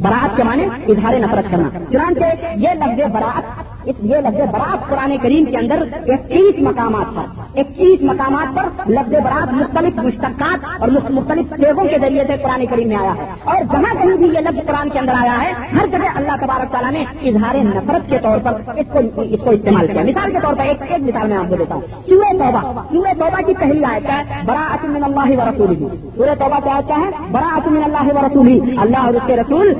[0.00, 2.24] برات کے معنی اظہار نفرت کرنا، چنانچہ
[2.56, 8.02] یہ لفظ برات اس یہ لفظ برات قرآن کریم کے اندر اکیس مقامات پر اکیس
[8.02, 12.96] مقامات پر لفظ برات مختلف مشتقات اور مختلف سیبوں کے ذریعے سے قرآن کریم میں
[12.96, 16.08] آیا ہے۔ اور جہاں کہیں بھی یہ لفظ قرآن کے اندر آیا ہے، ہر جگہ
[16.14, 20.02] اللہ تبارک تعالیٰ نے اظہار نفرت کے طور پر اس کو اس کو استعمال کیا۔
[20.02, 23.12] مثال کے طور پر ایک ایک مثال میں آپ کو دیتا ہوں۔ سورہ توبہ سورہ
[23.18, 25.76] توبہ کی پہلی آیت ہے بڑا من اللہ و رسول
[26.16, 29.36] سورہ توبہ کی آیت کیا ہے؟ بڑا من اللہ و رسول اللہ اور اس کے
[29.36, 29.72] رسول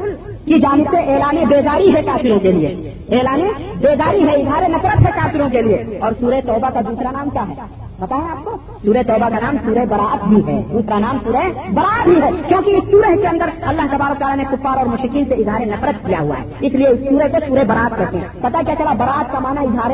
[0.49, 3.41] کی جانب سے اعلان بیداری ہے کافروں کے لیے۔ اعلان
[3.81, 7.49] بیداری ہے، اظہار نفرت ہے کافروں کے لیے۔ اور سورہ توبہ کا دوسرا نام کیا
[7.49, 7.55] ہے؟
[8.01, 12.09] بتائیں آپ کو، سورہ توبہ کا نام سورہ برات بھی ہے۔ دوسرا نام سورہ برات
[12.09, 15.35] بھی ہے۔ کیونکہ اس سورہ کے اندر اللہ تبارک تعالیٰ نے کفار اور مشکل سے
[15.35, 18.61] اظہار نفرت کیا ہوا ہے۔ اس لیے اس سورہ کو سورہ برات کہتے ہیں۔ پتا
[18.67, 19.91] کیا چلا؟ برات کا مانا اظہار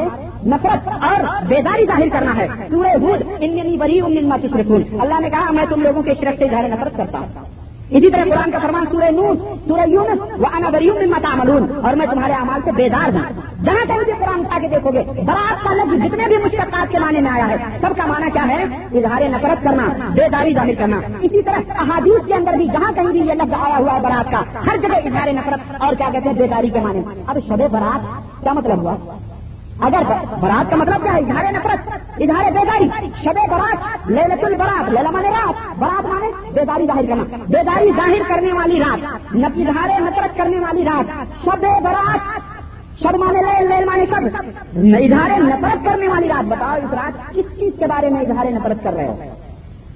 [0.46, 4.48] نفرت اور بیداری ظاہر کرنا ہے۔ سورہ ہود ان بری ان کی
[5.00, 7.26] اللہ نے کہا، میں تم لوگوں کے شرک سے اظہار نفرت کرتا ہوں۔
[7.94, 9.34] اسی طرح قرآن کا فرمان سورہ نور
[9.68, 11.34] سورہ یونس وہ انا میں متا
[11.82, 15.02] اور میں تمہارے امال سے بیدار ہوں۔ جہاں کہیں بھی قرآن اٹھا کے دیکھو گے
[15.22, 18.46] برات کا لفظ جتنے بھی مشکلات کے معنی میں آیا ہے، سب کا معنی کیا
[18.48, 18.62] ہے؟
[18.98, 23.20] اظہار نفرت کرنا بیداری ظاہر کرنا۔ اسی طرح احادیث کے اندر بھی جہاں کہیں بھی
[23.20, 26.36] یہ لفظ آیا ہوا ہے برات کا، ہر جگہ اظہار نفرت اور کیا کہتے ہیں؟
[26.36, 28.06] بیداری کے معنی۔ اب شب برات
[28.42, 28.96] کیا مطلب ہوا؟
[29.80, 30.02] اگر
[30.40, 31.88] برات کا مطلب کیا ہے؟ اظہار نفرت
[32.20, 32.88] اظہار بیداری،
[33.24, 38.52] شب برات للت البرات لیلا مانے رات، برات مانے بیداری ظاہر کرنا، بیداری ظاہر کرنے
[38.52, 41.12] والی رات اظہار نفرت کرنے والی رات،
[41.44, 42.40] شب برات،
[43.00, 44.36] شب مانے لے لیل مانے سب
[44.76, 48.84] اظہار نفرت کرنے والی رات، بتاؤ اس رات کس چیز کے بارے میں اظہار نفرت
[48.84, 49.33] کر رہے ہو؟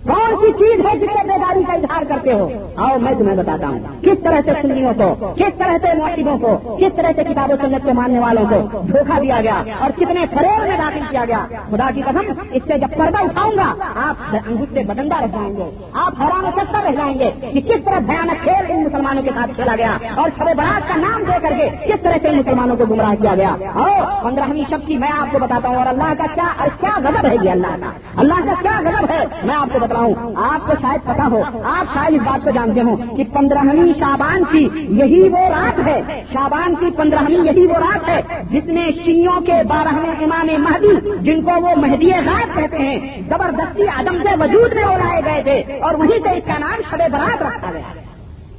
[0.08, 3.68] کون سی چیز ہے جس سے بیداری کا اظہار کرتے ہو؟ آؤ، میں تمہیں بتاتا
[3.68, 7.50] ہوں۔ کس طرح سے سنگیوں کو؟ کس طرح سے معاشروں کو؟ کس طرح سے کتاب
[7.50, 11.24] و سنت کے ماننے والوں کو دھوکہ دیا گیا؟ اور کتنے فریب میں داخل کیا
[11.28, 15.26] گیا؟ خدا کی قدم اس سے جب پردہ اٹھاؤں گا، آپ انگوش سے بدندہ رہ
[15.26, 18.84] جائیں گے۔ آپ حیران و سستا رہ جائیں گے کہ کس طرح بھیانک کھیل ان
[18.84, 22.14] مسلمانوں کے ساتھ کھیلا گیا اور شب برات کا نام دے کر کے کس طرح
[22.22, 25.76] سے مسلمانوں کو گمراہ کیا گیا۔ اور پندرہویں شب کی میں آپ کو بتاتا ہوں
[25.76, 29.24] اور اللہ کا کیا کیا غضب ہے یہ اللہ کا؟ اللہ کا کیا غضب ہے؟
[29.44, 32.50] میں آپ کو بتا ہوں۔ آپ کو شاید پتا ہو، آپ شاید اس بات کو
[32.50, 37.74] جانتے ہوں کہ پندرہویں شابان کی یہی وہ رات ہے۔ شابان کی پندرہویں یہی وہ
[37.74, 42.78] رات ہے جس میں شیوں کے بارہویں امام مہدی، جن کو وہ مہدی غائب کہتے
[42.78, 46.80] ہیں، زبردستی عدم سے وجود میں اڑائے گئے تھے اور وہیں سے اس کا نام
[46.90, 48.07] شب برات رکھا گیا۔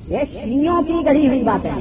[0.09, 1.71] یہ شیوں کی گڑی ہوئی بات ہے۔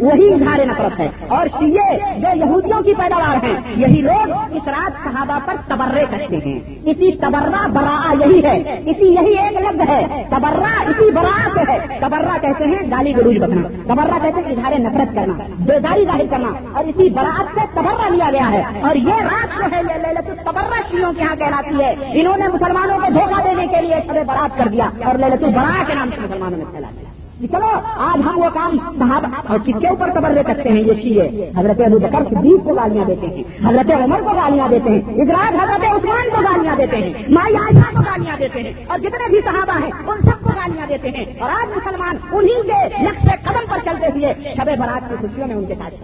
[0.00, 5.04] وہی اظہار نفرت ہے۔ اور شیے جو یہودیوں کی پیداوار ہیں، یہی لوگ اس رات
[5.04, 10.24] صحابہ پر تبرے کرتے ہیں۔ اسی تبرہ برا یہی ہے۔ اسی یہی ایک لفظ ہے۔
[10.28, 14.78] تبرہ اسی برا سے ہے۔ تبرہ کہتے ہیں گالی گلوج بکنا۔ تبرہ کہتے ہیں اظہار
[14.78, 19.14] نفرت کرنا۔ بیداری ظاہر کرنا۔ اور اسی برات سے تبرہ لیا گیا ہے۔ اور یہ
[19.14, 23.12] رات جو ہے، یہ للت تبرہ شیوں کے یہاں کہلاتی ہے۔ انہوں نے مسلمانوں کو
[23.12, 26.58] دھوکہ دینے کے لیے سب برات کر دیا اور للت برا کے نام سے مسلمانوں
[26.58, 30.42] نے پھیلا دیا۔ چلو، آج ہم وہ کام صحابہ اور کس کے اوپر قبر لے
[30.42, 31.18] سکتے ہیں؟ یہ چیز
[31.58, 35.54] حضرت ابو بکر صدیق کو گالیاں دیتے ہیں۔ حضرت عمر کو گالیاں دیتے ہیں۔ اجراج
[35.54, 39.40] حضرت عثمان کو گالیاں دیتے ہیں۔ مائی عائشہ کو گالیاں دیتے ہیں۔ اور جتنے بھی
[39.44, 43.66] صحابہ ہیں، ان سب کو گالیاں دیتے ہیں۔ اور آج مسلمان انہیں کے نقش قدم
[43.68, 45.94] پر چلتے ہوئے شب برات کی خوشیوں میں ان کے ساتھ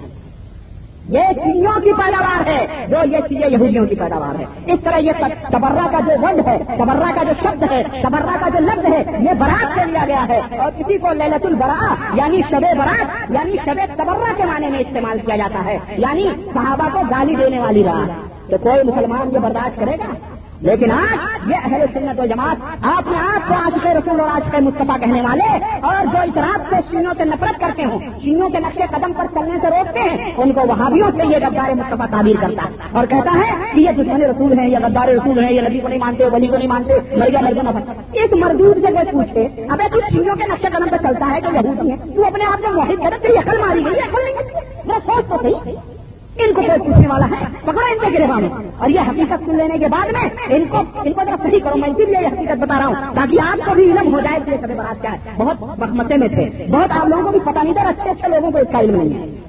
[1.09, 5.12] یہ چیزوں کی پیداوار ہے، جو یہ چیزیں یہودیوں کی پیداوار ہے۔ اس طرح یہ
[5.51, 9.05] تبرہ کا جو ورڈ ہے، تبرہ کا جو شبد ہے، تبرہ کا جو لفظ ہے،
[9.21, 13.57] یہ برات سے لیا گیا ہے۔ اور اسی کو للت البرا یعنی شب برات یعنی
[13.64, 17.85] شب تبرہ کے معنی میں استعمال کیا جاتا ہے۔ یعنی صحابہ کو گالی دینے والی
[17.85, 20.34] رات۔ تو کوئی مسلمان یہ برداشت کرے گا؟
[20.64, 24.29] لیکن آج یہ اہل سنت و جماعت آپ نے آپ کو آج کے رسول اور
[24.31, 27.98] آج کے مصطفیٰ کہنے والے اور جو اس رات سے چینوں سے نفرت کرتے ہوں
[28.22, 31.70] چینوں کے نقشے قدم پر چلنے سے روکتے ہیں، ان کو وہابیوں سے یہ غدار
[31.70, 35.44] مصطفیٰ تعبیر کرتا ہے۔ اور کہتا ہے کہ یہ دشمن رسول ہیں، یہ غدار رسول
[35.44, 38.77] ہیں، یہ نبی کو نہیں مانتے، ولی کو نہیں مانتے، مریا مرگا نفر اس مردود
[38.77, 41.96] سے وہ پوچھے اب تو چینوں کے نقشے قدم پر چلتا ہے تو یہودی ہے
[42.16, 45.37] تو اپنے آپ کو موہد کرے تو عقل ماری گئی، عقل نہیں میں سوچ تو
[45.42, 45.93] صحیح۔
[46.37, 49.57] ان کو کوئی پوچھنے والا ہے پکڑا ان کے گرفا میں اور یہ حقیقت سن
[49.57, 52.27] لینے کے بعد میں ان کو ان کو ذرا صحیح کروں میں اسی لیے یہ
[52.27, 55.03] حقیقت بتا رہا ہوں۔ تاکہ آپ کو بھی علم ہو جائے کہ یہ سب برات
[55.03, 58.11] کیا ہے۔ بہت بخمتے میں تھے۔ بہت آپ لوگوں کو بھی پتا نہیں تھا اچھے
[58.11, 59.43] اچھے لوگوں کو اس کا علم نہیں ہے۔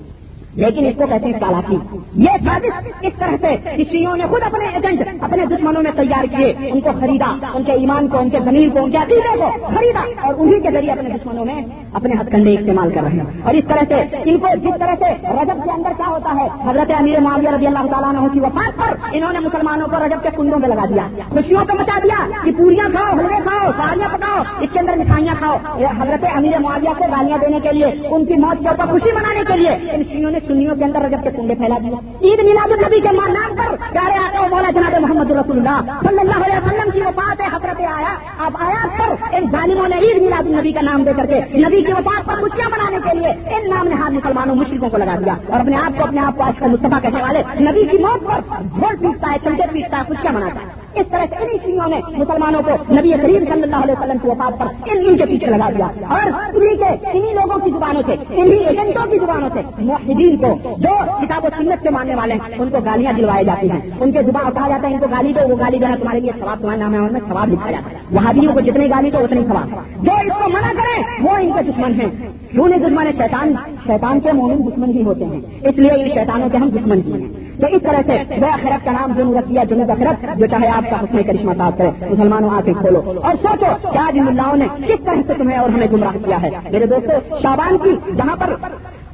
[0.56, 1.78] لیکن اس کو کہتے ہیں چالاکی
[2.16, 6.54] یہ سازش اس طرح سے کسیوں نے خود اپنے ایجنٹ اپنے دشمنوں میں تیار کیے،
[6.60, 9.68] ان کو خریدا، ان کے ایمان کو، ان کے زمین کو، ان کے عقیدے کو
[9.76, 11.62] خریدا اور انہیں کے ذریعے اپنے دشمنوں میں
[11.94, 14.96] اپنے ہتھ کنڈے استعمال کر رہے ہیں۔ اور اس طرح سے ان کو جس طرح
[15.00, 18.40] سے رجب کے اندر کیا ہوتا ہے، حضرت امیر معاویہ رضی اللہ تعالیٰ نے کی
[18.40, 22.00] وفات پر انہوں نے مسلمانوں کو رجب کے کنڈوں میں لگا دیا۔ خوشیوں کو مچا
[22.04, 25.58] دیا کہ پوریاں کھاؤ، حلوے کھاؤ ساریاں پکاؤ، اس کے اندر مٹھائیاں کھاؤ۔
[26.02, 29.42] حضرت امیر معاویہ کو گالیاں دینے کے لیے، ان کی موت کے اوپر خوشی منانے
[29.48, 32.72] کے لیے ان چینوں نے سنیوں کے اندر رجب کے کنڈے پھیلا دیا عید میلاد
[32.72, 36.90] النبی کے نام پر پیارے آتے مولا جناب محمد رسول اللہ صلی اللہ علیہ وسلم
[36.92, 41.04] کی وفات حضرت آیا۔ اب آیا پر ان ظالموں نے عید میلاد النبی کا نام
[41.04, 44.14] دے کر کے نبی کی وفات پر خوشیاں منانے کے لیے ان نام نے ہاتھ
[44.14, 47.02] مسلمانوں مشرقوں کو لگا دیا اور اپنے آپ کو اپنے آپ کو آج کل مصطفیٰ
[47.02, 50.85] کہنے والے نبی کی موت پر ڈھول پیستا ہے، چمچے پیستا ہے، خوشیاں مناتا ہے۔
[50.96, 54.28] اس طرح سے انہیں چیزوں نے مسلمانوں کو نبی کریم صلی اللہ علیہ وسلم کی
[54.30, 58.16] وفات پر ان کے پیچھے لگا دیا۔ اور انہیں کے انہیں لوگوں کی زبانوں سے
[58.30, 60.90] انہیں ایجنٹوں کی زبانوں سے محدین کو جو
[61.22, 64.24] کتاب و سنت کے ماننے والے ہیں، ان کو گالیاں دلوائی جاتی ہیں۔ ان کے
[64.24, 66.80] زبان کہا جاتا ہے ان کو گالی دو، وہ گالی دینا تمہارے لیے سواب تمہارے
[66.80, 69.70] نام ہے ان میں سواب لکھا جاتا ہے۔ وہابیوں کو جتنی گالی دو اتنی سواب
[70.06, 73.54] جو اس کو منع کریں وہ ان کے دشمن ہیں۔ کیوں نہیں دشمن ہے، شیطان
[73.88, 77.12] شیطان کے مومن دشمن ہی ہوتے ہیں۔ اس لیے ان شیطانوں کے ہم دشمن ہی
[77.14, 80.46] ہیں۔ تو اس طرح سے وہ خرب کا نام جو رکھ دیا جنوب اخرت جو
[80.46, 84.26] چاہے آپ کا حسن کرشمہ صاحب کرے، مسلمانوں آ کے کھولو۔ اور سوچو کیا جن
[84.26, 88.12] ملاؤں نے کس طرح سے تمہیں اور ہمیں گمراہ کیا ہے۔ میرے دوستو شابان کی
[88.18, 88.56] جہاں پر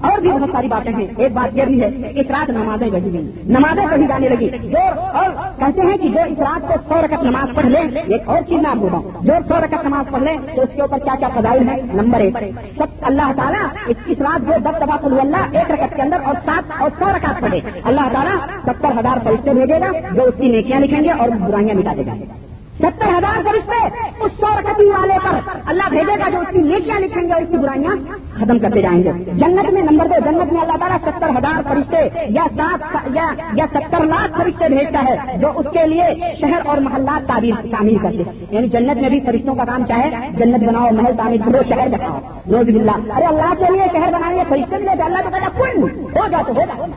[0.01, 2.89] اور بھی بہت ساری باتیں ہیں۔ ایک بات یہ بھی ہے کہ اس رات نمازیں
[2.89, 6.73] بڑھی گئی نمازیں پڑھی جانے لگی۔ جو اور کہتے ہیں کہ جو اس رات کو
[6.89, 9.55] سو رکعت نماز پڑھ لیں ایک اور چیز میں آپ بول رہا ہوں جو سو
[9.57, 12.33] رکعت نماز پڑھ لیں تو اس کے اوپر کیا کیا فضائل ہے نمبر ایک۔
[12.77, 16.81] سب اللہ تعالیٰ اس رات جو دس دفعہ اللہ ایک رکعت کے اندر اور سات
[16.81, 20.79] اور سو رکعت پڑھے۔ اللہ تعالیٰ ستر ہزار فرشتے بھیجے گا، جو اس کی نیکیاں
[20.79, 22.13] لکھیں گے اور برائیاں مٹا دے گا۔
[22.81, 23.79] ستر ہزار فرشتے
[24.19, 27.41] اس سو رکتی والے پر اللہ بھیجے گا جو اس کی نیکیاں لکھیں گے اور
[27.41, 27.95] اس کی برائیاں
[28.35, 32.23] ختم کرتے جائیں گے۔ جنت میں نمبر دو، جنت میں اللہ تعالیٰ ستر ہزار فرشتے
[32.29, 33.07] یا سات
[33.53, 36.03] یا ستر لاکھ فرشتے بھیجتا ہے جو اس کے لیے
[36.41, 40.69] شہر اور محلات تعمیر تعمیر کرتے یعنی جنت میں بھی فرشتوں کا کام چاہے جنت
[40.69, 42.19] بناؤ، محل تعمیر کرو، شہر بناؤ۔
[42.51, 45.83] روز اللہ ارے اللہ کے لیے شہر بنائیے فرشتے ملے اللہ تو پہلے کن
[46.17, 46.87] ہو جا تو ہوگا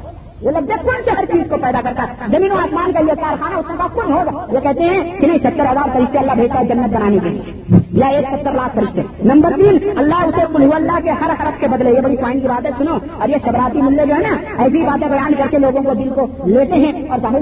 [0.45, 3.15] وہ لگ کون سے ہر چیز کو پیدا کرتا ہے؟ زمین و آسمان کا یہ
[3.21, 6.61] کارخانہ، اس کا کون ہوگا؟ وہ کہتے ہیں کہ نہیں، ستر ہزار فرشتے اللہ بھیجتا
[6.61, 7.43] ہے جنت بنانے کے لیے۔
[7.91, 11.69] یا ایک ستر لاکھ فرشتے۔ نمبر تین، اللہ اسے کل اللہ کے ہر حرف کے
[11.69, 14.63] بدلے، یہ بڑی پوائنٹ کی بات ہے سنو۔ اور یہ شبراتی ملے جو ہے نا،
[14.63, 17.37] ایسی باتیں بیان کر کے لوگوں کو دل کو لیتے ہیں اور ظاہر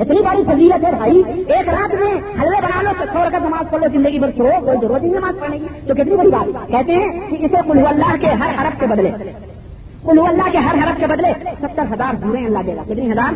[0.00, 3.70] اتنی بڑی فضیلت ہے بھائی، ایک رات میں حلوے بنا لو تو چھوڑ کر نماز
[3.70, 6.68] پڑھ لو، زندگی بھر چھوڑو، کوئی ضرورت نہیں نماز پڑھنے کی۔ تو کتنی بڑی بات
[6.68, 9.10] کہتے ہیں کہ اسے کل اللہ کے ہر حرف کے بدلے۔
[10.04, 13.32] کلو اللہ کے ہر حرف کے بدلے ستر ہزار ہوئے اللہ دے گا۔ کتنی ہزار؟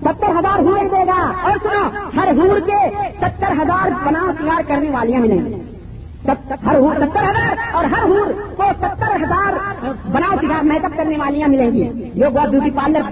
[0.00, 2.88] ستر ہزار ہوئے دے گا۔ اور سنو، ہر ہور کے
[3.20, 5.54] ستر ہزار بنا تیار کرنے والیاں ملیں گی
[6.66, 9.52] ہر ہور ستر ہزار اور ہر ہور کو ستر ہزار
[10.10, 13.02] بناؤ تیار میک اپ کرنے والیاں ملیں گی۔ جو بیوٹی پارلر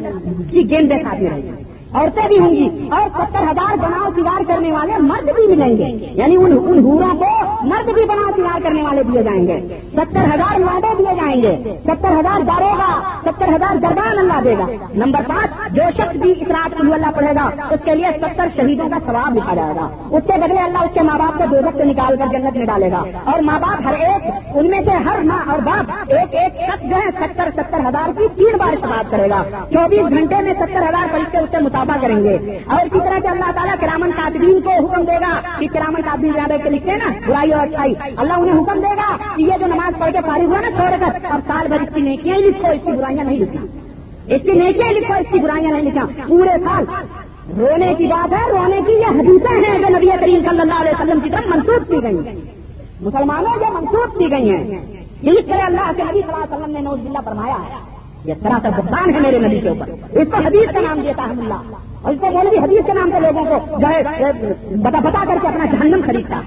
[0.51, 1.51] کی گیم دیکھاتی رہے گی
[1.95, 6.07] عورتیں بھی ہوں گی۔ اور ستر ہزار بناؤ سگار کرنے والے مرد بھی ملیں گے۔
[6.15, 7.27] یعنی ان ان ہوروں کو
[7.63, 11.79] مرد بھی بناؤ سگار کرنے والے دیے جائیں گے۔ ستر ہزار مادے دیے جائیں گے۔
[11.83, 16.31] ستر ہزار دارے گا ستر ہزار دربان اللہ دے گا۔ نمبر پانچ، جو شخص بھی
[16.31, 19.75] اس رات کو اللہ پڑھے گا، اس کے لیے ستر شہیدوں کا ثواب لکھا جائے
[19.77, 22.57] گا۔ اس کے بدلے اللہ اس کے ماں باپ کو دو سے نکال کر جنت
[22.57, 24.23] میں ڈالے گا۔ اور ماں باپ ہر ایک،
[24.55, 28.09] ان میں سے ہر ماں اور باپ ایک ایک شخص جو ہے ستر ستر ہزار
[28.19, 32.17] کی تین بار ثواب کرے گا۔ چوبیس گھنٹے میں ستر ہزار فرشتے اس سے کریں
[32.17, 36.03] گے۔ اور اسی طرح سے اللہ تعالیٰ کرامن کاتبین کو حکم دے گا کہ کرامن
[36.03, 39.43] کاتبین زیادہ کے لکھتے ہیں نا، برائی اور اچھائی۔ اللہ انہیں حکم دے گا کہ
[39.43, 42.01] یہ جو نماز پڑھ کے فارغ ہوا نا چھوڑ کر اور سال بھر اس کی
[42.01, 43.67] نیکیاں لکھو، اس کی برائیاں نہیں لکھا
[44.35, 46.85] اس کی نیکیاں لکھو، اس کی برائیاں نہیں لکھا پورے سال
[47.59, 50.93] رونے کی بات ہے، رونے کی یہ حدیثیں ہیں جو نبی کریم صلی اللہ علیہ
[51.01, 52.35] وسلم کی طرف منسوخ کی گئی ہیں۔
[53.01, 54.65] مسلمانوں جو منسوخ کی گئی ہیں
[55.23, 57.88] اس طرح اللہ کے نبی صلی اللہ علیہ وسلم نے نوز بلّہ فرمایا ہے۔
[58.25, 61.23] یہ طرح کا بہتان ہے میرے نبی کے اوپر؟ اس کو حدیث کا نام دیتا
[61.23, 61.55] ہے اللہ۔
[62.03, 64.03] اور اس کو مولوی حدیث کے نام سے لوگوں کو جو ہے
[64.77, 66.41] بتا بتا کر کے اپنا جہنم خریدتا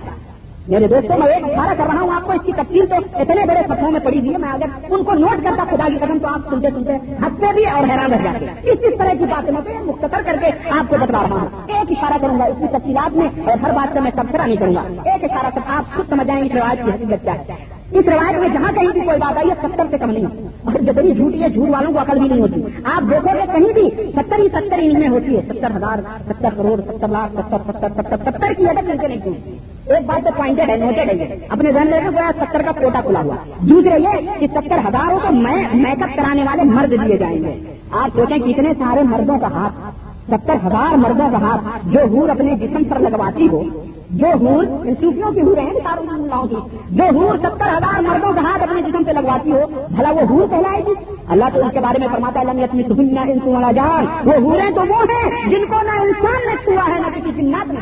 [0.67, 3.45] میرے دوستوں، میں ایک اشارہ کر رہا ہوں، آپ کو اس کی تفصیل تو اتنے
[3.45, 6.17] بڑے سفروں میں پڑی ہوئی ہے، میں اگر ان کو نوٹ کرتا خدا کی قدم
[6.17, 9.51] تو آپ سنتے سنتے ہنستے بھی اور حیران رہ جاتے اس اس طرح کی باتیں
[9.53, 12.65] میں مختصر کر کے آپ کو بتا رہا ہوں۔ ایک اشارہ کروں گا اس کی
[12.67, 15.95] تفصیلات میں اور ہر بات سے میں تبصرہ نہیں کروں گا۔ ایک اشارہ کر آپ
[15.95, 19.01] خود سمجھ جائیں اس روایت کی حقیقت کیا ہے۔ اس روایت میں جہاں کہیں بھی
[19.01, 20.25] کوئی بات آئی ہے، ستر سے کم نہیں۔
[20.63, 23.73] اور جتنی جھوٹی ہے جھوٹ والوں کو عقل بھی نہیں ہوتی۔ آپ دیکھو گے کہیں
[23.73, 27.71] بھی ستر ہی ستر ان میں ہوتی ہے۔ ستر ہزار، ستر کروڑ، ستر لاکھ، ستر
[27.71, 30.99] ستر ستر ستر کی عدد مل کے نہیں ہوتی۔ ایک بات تو پوائنٹڈ ہے نوٹڈ
[30.99, 35.19] ہے اپنے ذہن لے گیا ستر کا کوٹا کھلا ہوا۔ دوسرے یہ کہ ستر ہزاروں
[35.19, 35.33] کو
[35.73, 39.90] میک اپ کرانے والے مرد دیے جائیں گے۔ آپ سوچیں کتنے سارے مردوں کا ہاتھ
[40.27, 43.63] ستر ہزار مردوں کا ہاتھ جو ہور اپنے جسم پر لگواتی ہو،
[44.09, 44.63] جو ہور
[45.01, 46.55] صوفیوں کی ہور ہیں اللہ کی،
[46.89, 49.61] جو ہور ستر ہزار مردوں کا ہاتھ اپنے جسم سے لگواتی ہو،
[49.95, 50.93] بھلا وہ ہور کہلائے گی۔
[51.27, 54.33] اللہ تو ان کے بارے میں فرماتا ہے لمبی اپنی سہنیا انسو والا جان۔ وہ
[54.33, 57.79] ہوریں تو وہ ہیں جن کو نہ انسان نے چھوا ہے، نہ کسی جنات نے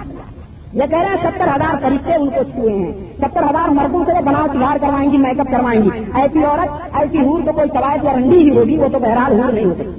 [0.74, 4.12] یہ کہہ رہے ہیں ستر ہزار فرشتے ان کو چھوئے ہیں۔ ستر ہزار مردوں سے
[4.12, 7.70] وہ بنا تیار کروائیں گی، میک اپ کروائیں گی۔ ایسی عورت، ایسی ہور تو کوئی
[7.74, 9.99] سوائے یا رنڈی ہی ہوگی، وہ تو بہرحال ہور نہیں ہو سکتی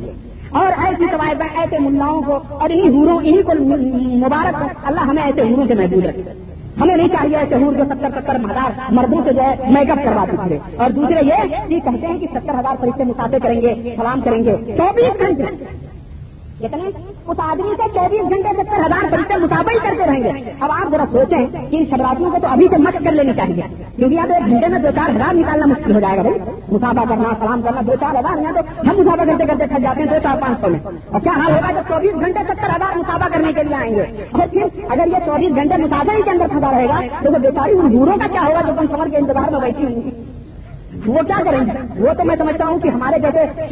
[0.50, 3.54] اور ایسی سوائے ایسے ملاؤں کو اور انہیں ہوروں انہیں کو
[4.18, 6.22] مبارک اللہ ہمیں ایسے ہوروں سے محدود رکھے۔
[6.80, 9.98] ہمیں نہیں چاہیے ایسے ہور جو ستر ستر ہزار مردوں سے جو ہے میک اپ
[10.04, 13.74] کروا دیتے اور دوسرے یہ کہ کہتے ہیں کہ ستر ہزار فرشتے مسافر کریں گے،
[13.96, 15.79] سلام کریں گے۔ چوبیس گھنٹے
[16.60, 16.82] کتنے
[17.26, 20.90] اس آدمی سے چوبیس گھنٹے ستر ہزار فرشتے مسافر ہی کرتے رہیں گے، اب آپ
[20.90, 23.62] ذرا سوچیں کہ ان شبراتیوں کو تو ابھی سے مشق کر لینی چاہیے۔
[23.96, 26.38] کیونکہ یہاں تو ایک گھنٹے میں دو چار ہزار نکالنا مشکل ہو جائے گا بھائی۔
[26.72, 30.00] مسابہ کرنا، سلام کرنا، دو چار ہزار یہاں تو ہم مسابہ کرتے کرتے تھک جاتے
[30.00, 32.96] ہیں دو چار پانچ سو میں۔ اور کیا حال ہوگا جب چوبیس گھنٹے ستر ہزار
[32.96, 36.30] مسابہ کرنے کے لیے آئیں گے؟ اور پھر اگر یہ چوبیس گھنٹے مسابہ ہی کے
[36.30, 39.16] اندر پھنسا رہے گا، تو وہ بیچاری ان کا کیا ہوگا جو تم سمر کے
[39.16, 40.10] انتظار میں بیٹھی ہوں گی؟
[41.06, 43.62] وہ کیا کریں گے؟ وہ تو میں سمجھتا ہوں کہ ہمارے جیسے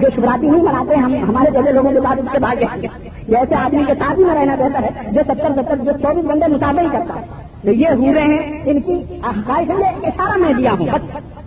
[0.00, 2.88] جو شبراتی نہیں مناتے ہم ہمارے جیسے لوگوں کے بعد اس کے بھاگ جائیں گے
[3.28, 6.46] جیسے آدمی کے ساتھ ہی میں رہنا بہتر ہے، جو ستر ستر جو چوبیس گھنٹے
[6.46, 7.26] مطابق ہی کرتا ہے۔
[7.62, 9.04] تو یہ ہو رہے ہیں، ان کی
[10.06, 10.86] اشارہ میں دیا ہوں۔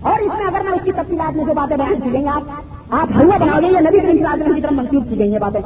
[0.02, 2.42] اور اس میں اگر میں اس کی تفصیلات میں جو باتیں بیان کی گئی آپ
[2.90, 5.62] آپ ہوا بناؤ گے یہ نبی کریم کی طرف منسوخ کی گئی ہیں باتیں۔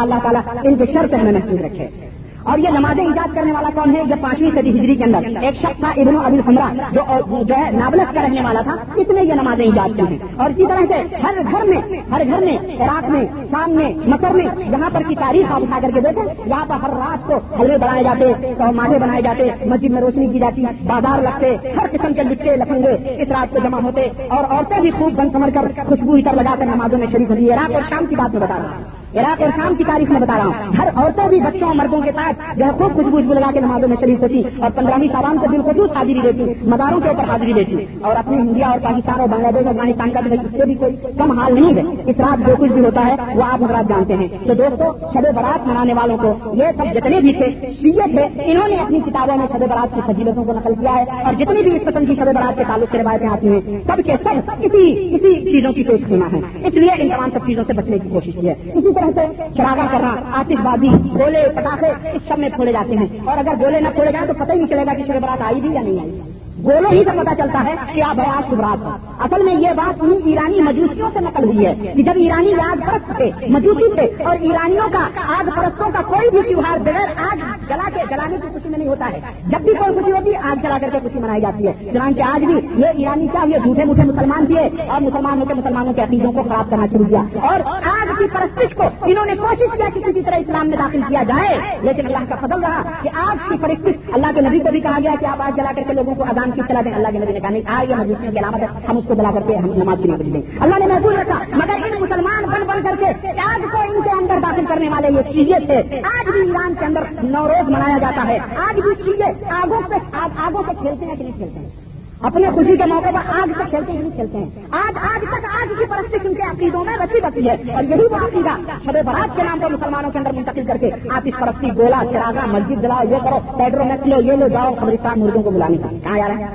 [0.00, 2.09] اللہ تعالیٰ ان کے شرط میں محفوظ رکھے۔
[2.42, 5.54] اور یہ نمازیں ایجاد کرنے والا کون ہے؟ یہ پانچویں صدی ہجری کے اندر۔ ایک
[5.54, 9.24] شخص تھا ابن ابل حمرہ جو جو ہے نابلس کا رہنے والا تھا، اس نے
[9.24, 12.58] یہ نمازیں ایجاد کی ہیں۔ اور اسی طرح سے ہر گھر میں، ہر گھر میں،
[12.82, 16.24] عراق میں، شام میں مکر میں، یہاں پر کی تاریخ آپ اٹھا کر کے دیکھیں،
[16.46, 20.26] یہاں پر ہر رات کو حلوے بنائے جاتے تو ماڈے بنائے جاتے، مسجد میں روشنی
[20.26, 24.44] کی جاتی، بازار لگتے، ہر قسم کے لچے لکھنگے اس رات کو جمع ہوتے۔ اور
[24.50, 27.74] عورتیں بھی خوب بن سمجھ کر خوشبو اتر لگا کر نمازوں میں شریف ہوئی عراق
[27.74, 30.38] اور شام کی بات میں بتا رہا ہوں۔ عراق اور شام کی تاریخ میں بتا
[30.38, 33.60] رہا ہوں۔ ہر عورتوں بھی بچوں مردوں کے ساتھ جو ہے خوب خوشبو لگا کے
[33.60, 37.24] نمازوں میں شریف ہوتی اور پندرہویں سالان کو دل خصوص حاضری دیتی مداروں کے اوپر
[37.24, 40.74] حاضری دیتی۔ اور اپنے انڈیا اور پاکستان اور بنگلہ دیش افغانستان کا اس سے بھی
[40.74, 43.88] کوئی کم حال نہیں ہے۔ اس رات جو کچھ بھی ہوتا ہے، وہ آپ حضرات
[43.88, 48.18] جانتے ہیں۔ تو دوستوں شب برات منانے والوں کو یہ سب جتنے بھی تھے شیت
[48.18, 51.34] ہے، انہوں نے اپنی کتابوں میں شب برات کی فضیلتوں کو نقل کیا ہے۔ اور
[51.34, 54.12] جتنی بھی اس قسم کی شب برات کے تعلق سے روایتیں آتی ہیں، سب کے
[54.22, 57.72] سب اسی اسی چیزوں کی پیش کرنا ہے اس لیے ان تمام سب چیزوں سے
[57.72, 62.22] بچنے کی کوشش کی ہے۔ اسی طرح سے شراب کرنا آتش بازی، گولے، پٹاخے اس
[62.28, 64.66] سب میں پھوڑے جاتے ہیں۔ اور اگر گولے نہ پھوڑے جائیں تو پتہ ہی نہیں
[64.66, 66.29] چلے گا کہ شب برات آئی بھی یا نہیں آئی۔
[66.64, 70.20] گولوں ہی سے پتا چلتا ہے کہ آپ آج شبرات اصل میں یہ بات انہیں
[70.24, 74.36] ایرانی مجوسیوں سے نقل ہوئی ہے کہ جب ایرانی آگ پرست تھے مجوسی تھے اور
[74.40, 77.36] ایرانیوں کا آگ پرستوں کا کوئی بھی تیوہار بغیر آگ
[77.68, 80.40] جلا کے جلانے کی خوشی میں نہیں ہوتا ہے۔ جب بھی کوئی خوشی ہوتی ہے،
[80.44, 83.58] آگ جلا کر کے خوشی منائی جاتی ہے۔ چنانچہ آج بھی یہ ایرانی کیا یہ
[83.62, 87.22] جھوٹے موٹے مسلمان تھے اور مسلمانوں کے مسلمانوں کے عقیدوں کو خراب کرنا شروع کیا۔
[87.42, 91.00] اور آگ کی پرستش کو انہوں نے کوشش کیا کہ کسی طرح اسلام میں داخل
[91.08, 94.68] کیا جائے، لیکن اللہ کا فضل رہا کہ آگ کی پرستش اللہ کے نبی کو
[94.70, 96.92] بھی کہا گیا کہ آپ آگ جلا کر کے لوگوں کو اذان کی صلاح دیں؟
[96.92, 99.30] اللہ کے نبی نے کہا، نہیں آ یہ کی علامت ہے، ہم اس کو بلا
[99.34, 102.66] کر کے ہم نماز کی نماز دیں۔ اللہ نے محفوظ رکھا، مگر ان مسلمان بن
[102.66, 106.28] بن کر کے آج کو ان کے اندر داخل کرنے والے یہ چیزیں تھے۔ آج
[106.28, 109.94] بھی ایران کے اندر نوروز منایا جاتا ہے۔ آج بھی چیزیں آگوں سے
[110.36, 111.89] آگوں سے کھیلتے ہیں کہ نہیں کھیلتے ہیں؟
[112.22, 115.44] اپنے خوشی کے موقع پر آج تک کھیلتے ہیں نہیں کھیلتے ہیں۔ آج آج تک
[115.62, 119.04] آج کی پرستی ان کے عقیدوں میں رسی بسی ہے۔ اور یہی وہ عقیدہ شب
[119.04, 122.46] برات کے نام پر مسلمانوں کے اندر منتقل کر کے آپ اس پرستی، گولا چراغا
[122.46, 125.88] مسجد جلاؤ، یہ کرو، پیڈرو میں لو یہ لو جاؤ، قبرستان مردوں کو بلانے کا
[126.04, 126.48] کہاں جا رہے ہیں؟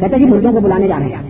[0.00, 1.29] کہتے جی مردوں کو بلانے جا رہے ہیں۔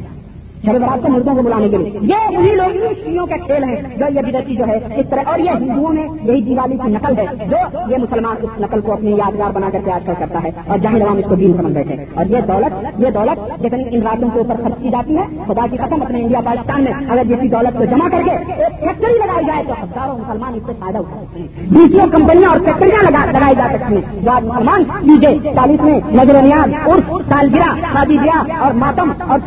[0.64, 3.82] شب برات کو مردوں کو بلانے کے لیے۔ یہ وہی لوگ چیزوں کا کھیل ہے
[3.96, 7.18] جو یہ بدتی جو ہے، اس طرح۔ اور یہ ہندوؤں میں یہی دیوالی کی نقل
[7.18, 10.42] ہے، جو یہ مسلمان اس نقل کو اپنی یادگار بنا کر کے آج کل کرتا
[10.44, 13.82] ہے اور جہاں عوام اس کو دین سمجھ بیٹھے اور یہ دولت یہ دولت جتنی
[13.90, 16.92] ان راتوں کے اوپر خرچ کی جاتی ہے، خدا کی قسم اپنے انڈیا، پاکستان میں
[17.10, 20.62] اگر جیسی دولت کو جمع کر کے ایک فیکٹری لگائی جائے تو ہزاروں مسلمان اس
[20.66, 24.44] سے فائدہ اٹھا سکتے ہیں۔ دوسری کمپنیاں اور فیکٹریاں لگائی جا سکتی ہیں۔ جو آج
[24.44, 29.38] مسلمان چیزیں چالیس میں، نظر نیاز، عرف، سالگرہ شادی بیاہ اور ماتم اور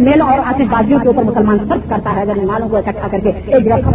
[0.00, 3.18] میلوں اور آتش بازیوں کے اوپر مسلمان خرچ کرتا ہے، اگر مالوں کو اکٹھا کر
[3.18, 3.90] کے ایک جگہ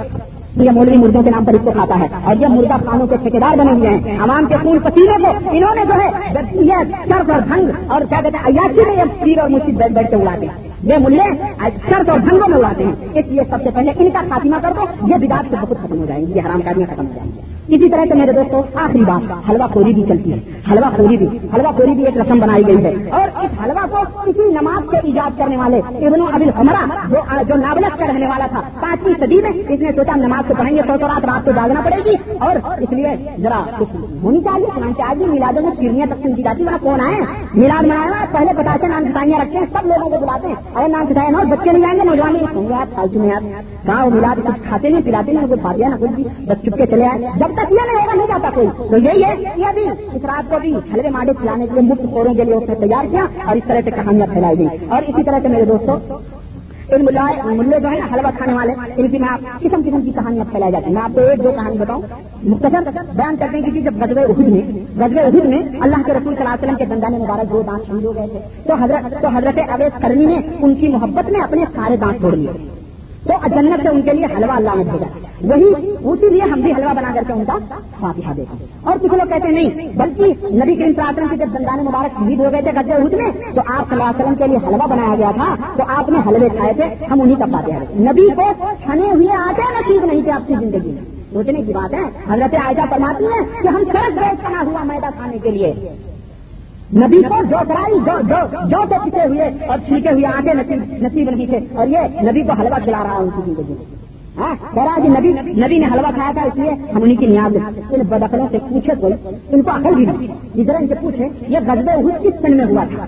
[0.56, 3.18] یہ مولوی مردوں کے نام پر اس کو کھاتا ہے۔ اور یہ مردہ خانوں کے
[3.18, 6.12] ٹھیکیدار بنے ہوئے ہیں۔ عوام کے خون پسینے کو انہوں نے جو ہے
[6.52, 6.74] یہ
[7.08, 10.10] شرف اور بھنگ اور کیا کہتے ہیں، عیاشی میں یہ پیر اور مشید بیٹھ بیٹھ
[10.10, 11.24] کے اڑاتے ہیں۔ یہ ملے
[11.90, 14.74] شرط اور بھنگوں میں اڑاتے ہیں۔ اس لیے سب سے پہلے ان کا خاتمہ کر
[14.76, 17.32] دو، یہ بداعت سے بہت ختم ہو جائیں گی یہ حرام کاریاں ختم ہو جائیں
[17.32, 20.40] گی۔ اسی طرح سے میرے دوستوں آخری بات حلوا خوری بھی چلتی ہے۔
[20.72, 24.22] حلوا خوری بھی حلوا خوری بھی ایک رسم بنائی گئی ہے۔ اور اس حلوا کو
[24.26, 28.48] کسی نماز سے ایجاد کرنے والے ابن ابل ہمرا جو جو نابلس کا رہنے والا
[28.48, 31.46] تھا، پانچویں صدی میں اس نے سوچا نماز کو پڑھیں گے سو سو رات رات
[31.46, 33.08] کو جاگنا پڑے گی۔ اور اس لیے
[33.42, 37.02] ذرا کچھ ہونی چاہیے، چنانچہ آج بھی میلادوں میں سیڑھیاں تقسیم کی جاتی ہے کون
[37.02, 37.18] آئے
[37.54, 41.06] میلاد منایا پہلے بتاتے نام کھٹائیاں رکھتے ہیں، سب لوگوں کو بلاتے ہیں۔ اگر نام
[41.06, 43.44] کھٹائے نہ بچے نہیں جائیں گے، نوجوان نہیں آپ فالتو میں آپ
[43.88, 46.78] کہاں وہ ملاد کچھ کھاتے نہیں، پلاتے نہیں، کچھ کھاتے نہ کچھ بھی بس چپ
[46.78, 49.84] کے چلے آئے۔ جب تک یہ نہیں نہیں جاتا کوئی۔ تو یہی ہے یہ بھی
[50.14, 52.76] اس رات کو بھی حلوے ماڈے کھلانے کے لیے مفت خوروں کے لیے اس نے
[52.76, 55.98] تیار کیا اور اس طرح سے کہانیاں پھیلائی گئی اور اسی طرح سے میرے دوستوں
[56.92, 57.06] ان
[57.58, 60.46] ملے جو ہے نا، حلوہ کھانے والے، ان کی میں آپ قسم قسم کی کہانیاں
[60.52, 62.02] پھیلائی جاتی ہیں۔ میں آپ کو ایک دو کہانی بتاؤں۔
[62.44, 62.82] مختصر
[63.16, 64.62] بیان کرتے ہیں کہ جب غزوہ احد میں،
[65.00, 67.88] غزوہ احد میں اللہ کے رسول صلی اللہ علیہ وسلم کے دندان مبارک دو دانت
[67.88, 71.40] شہید ہو گئے تھے۔ تو حضرت تو حضرت اویس کرنی نے ان کی محبت میں
[71.40, 72.77] اپنے سارے دانت چھوڑ لیے۔
[73.28, 76.72] تو جنت سے ان کے لیے حلوہ اللہ نے بھیجا۔ وہی اسی لیے ہم بھی
[76.72, 77.58] حلوہ بنا کر کے ان کا
[78.00, 80.24] فاتحہ دیتے ہیں۔ اور کچھ لوگ کہتے ہیں نہیں، بلکہ
[80.56, 82.94] نبی کریم صلی اللہ علیہ وسلم کے جب دندان مبارک شہید ہو گئے تھے گزے
[82.94, 85.84] احد میں، تو آپ صلی اللہ علیہ وسلم کے لیے حلوہ بنایا گیا تھا، تو
[85.88, 89.62] آپ نے حلوے کھائے تھے، ہم انہیں کا فاتحہ دیتے نبی کو چھنے ہوئے آتے
[89.62, 91.02] نصیب نہیں تھے آپ کی زندگی میں۔
[91.34, 95.10] سوچنے کی بات ہے، حضرت عائشہ فرماتی ہے کہ ہم سڑک گئے چنا ہوا میدا
[95.18, 95.74] کھانے کے لیے۔
[96.96, 101.60] نبی کو جو کرائی جو جو جو ہوئے اور چھینکے ہوئے آگے نصیب نہیں تھے
[101.76, 103.74] اور یہ نبی کو حلوہ کھلا رہا ان کی زندگی
[104.38, 107.26] ہاں کہہ رہا کہ نبی نبی نے حلوہ کھایا تھا اس لیے ہم انہیں کی
[107.26, 107.56] نیاز
[107.92, 109.14] ان بدخلوں سے پوچھے کوئی،
[109.50, 112.66] ان کو عقل بھی نہیں۔ ادھر ان سے پوچھے، یہ غزبے ہوئی کس سن میں
[112.66, 113.06] ہوا تھا؟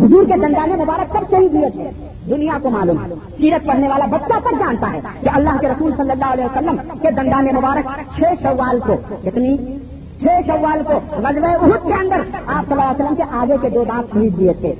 [0.00, 1.90] حضور کے دندانے مبارک کب شہید ہوئے تھے؟
[2.30, 2.96] دنیا کو معلوم
[3.38, 6.76] سیرت پڑھنے والا بچہ پر جانتا ہے کہ اللہ کے رسول صلی اللہ علیہ وسلم
[7.02, 9.56] کے دندانے مبارک چھ شوال کو کتنی
[10.20, 13.70] چھ شوال کو غزوہ احد کے اندر آپ صلی اللہ علیہ وسلم کے آگے کے
[13.70, 14.72] دو دانت خرید دیے تھے۔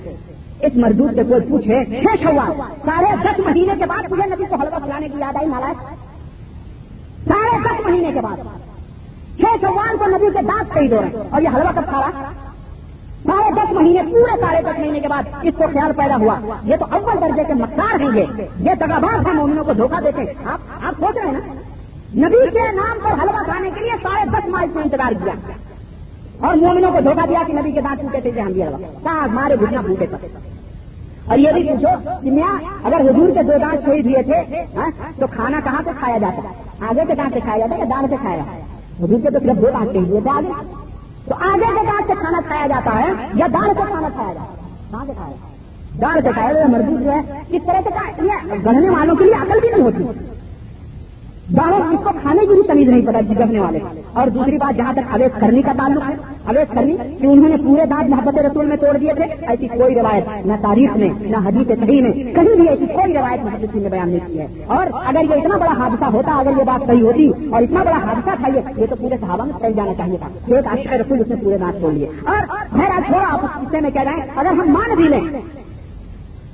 [0.61, 2.53] اس مزدور سے کوئی پوچھے چھ شوال
[2.85, 5.72] ساڑھے دس مہینے کے بعد تجھے نبی کو حلوہ کھلانے کی یاد آئی مالا
[7.28, 8.37] ساڑھے دس مہینے کے بعد۔
[9.37, 12.01] چھ شوال کو نبی کے دانت صحیح ہو رہے ہیں۔ اور یہ حلوہ کب کھا
[12.01, 12.30] رہا؟
[13.26, 16.76] ساڑھے دس مہینے، پورے ساڑھے دس مہینے کے بعد اس کو خیال پیدا ہوا۔ یہ
[16.76, 18.24] تو اول درجے کے مکار ہیں یہ۔
[18.61, 21.53] یہ دگاباز ہیں مومنوں کو دھوکہ دیتے آپ آپ سوچ رہے ہیں نا؟
[22.15, 25.33] نبی کے نام پر حلوہ کھانے کے لیے ساڑھے دس مائل سے انتظار کیا
[26.41, 29.29] اور مومنوں کو دھوکہ دیا کہ نبی کے دانت ٹوٹے تھے ہم بھی حلوہ کہاں
[29.33, 30.29] مارے گھٹنا پھوٹے تھے
[31.27, 34.91] اور یہ بھی پوچھو کہ میاں، اگر حضور کے دو دانت شہید ہوئے تھے ہاں،
[35.19, 36.53] تو کھانا کہاں سے کھایا جاتا ہے؟
[36.89, 39.39] آگے کے دانت سے کھایا جاتا ہے یا دان سے کھایا جاتا حضور کے تو
[39.39, 40.53] صرف دو دانت شہید ہوئے تھے آگے۔
[41.29, 44.53] تو آگے کے دانت سے کھانا کھایا جاتا ہے یا دان سے کھانا کھایا جاتا
[44.53, 45.37] ہے؟ کہاں سے کھایا
[46.01, 47.91] دان سے کھایا مربوط جو ہے۔ کس طرح سے
[48.65, 50.05] گڑھنے والوں کے لیے عقل بھی نہیں ہوتی۔
[51.49, 53.78] دانوں اس کو کھانے کی بھی تمیز نہیں پتا جگرنے والے۔
[54.12, 56.14] اور دوسری بات، جہاں تک اویز کرنی کا تعلق ہے
[56.47, 59.94] اویز کرنی کہ انہوں نے پورے دانت محبت رسول میں توڑ دیے تھے، ایسی کوئی
[59.94, 63.88] روایت، نہ تاریخ میں، نہ حدیث صحیح میں، کہیں بھی ایسی کوئی روایت محبت نے
[63.88, 67.03] بیان نہیں کی ہے۔ اور اگر یہ اتنا بڑا حادثہ ہوتا، اگر یہ بات صحیح
[67.03, 70.28] ہوتی، اور اتنا بڑا حادثہ تھا یہ تو پورے صحابہ میں پھیل جانا چاہیے تھا۔
[70.47, 72.38] ایک عاشق رسول، اس نے پورے دانت توڑ لیے۔ اور
[73.07, 75.20] تھوڑا آپ اس قصے میں کہہ رہے ہیں، اگر ہم مان بھی لیں،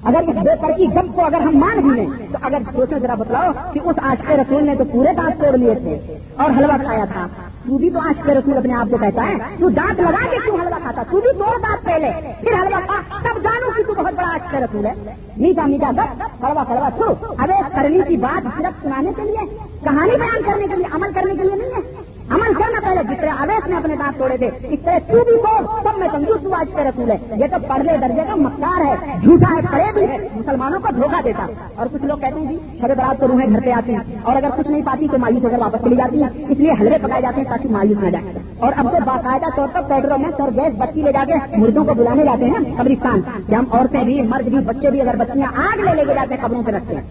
[0.02, 3.14] اگر اس بے پر کی کو اگر ہم مان بھی لیں، تو اگر سوچو ذرا
[3.14, 6.76] بتلاؤ کہ اس آج کے رسول نے تو پورے دانت توڑ لیے تھے اور حلوہ
[6.84, 7.26] کھایا تھا۔
[7.66, 10.36] تو بھی تو آج کے رسول اپنے آپ کو کہتا ہے، تو دانت لگا کے
[10.44, 12.10] کیوں حلوہ کھاتا؟ تو بھی دو دانت پہلے،
[12.40, 14.92] پھر حلوہ کھا۔ تب جانو کہ تو بہت بڑا آج کے رسول ہے۔
[15.36, 20.16] میٹھا میٹھا گپ ہلوا کڑوا چھو۔ اب کرنے کی بات صرف سنانے کے لیے، کہانی
[20.16, 23.30] بیان کرنے کے لیے، عمل کرنے کے لیے نہیں ہے۔ عمل کرنا پہلے جس طرح
[23.38, 26.58] اویس نے اپنے دانت توڑے تھے، اس طرح تو بھی بول سب میں تندرست ہوا
[26.60, 30.08] اس کے رسول ہے یہ تو پڑھنے درجے کا مکار ہے، جھوٹا ہے پڑے بھی
[30.08, 33.50] ہے، مسلمانوں کو دھوکہ دیتا۔ اور کچھ لوگ کہتے ہیں جی شب برات کو روحیں
[33.50, 35.96] گھر پہ آتی ہیں۔ اور اگر کچھ نہیں پاتی تو مایوس ہو کر واپس چلی
[35.96, 38.24] جاتی ہیں۔ اس لیے حلوے پکائے جاتے ہیں تاکہ مایوس نہ جائے۔
[38.58, 41.84] اور اب تو باقاعدہ طور پر پیٹرول میں سر گیس بچی لے جاتے ہیں، مردوں
[41.84, 45.52] کو بلانے جاتے ہیں قبرستان۔ کہ ہم عورتیں بھی، مرد بھی، بچے بھی اگر بچیاں
[45.56, 47.02] آگ لے لے کے جاتے ہیں، قبروں سے رکھتے ہیں۔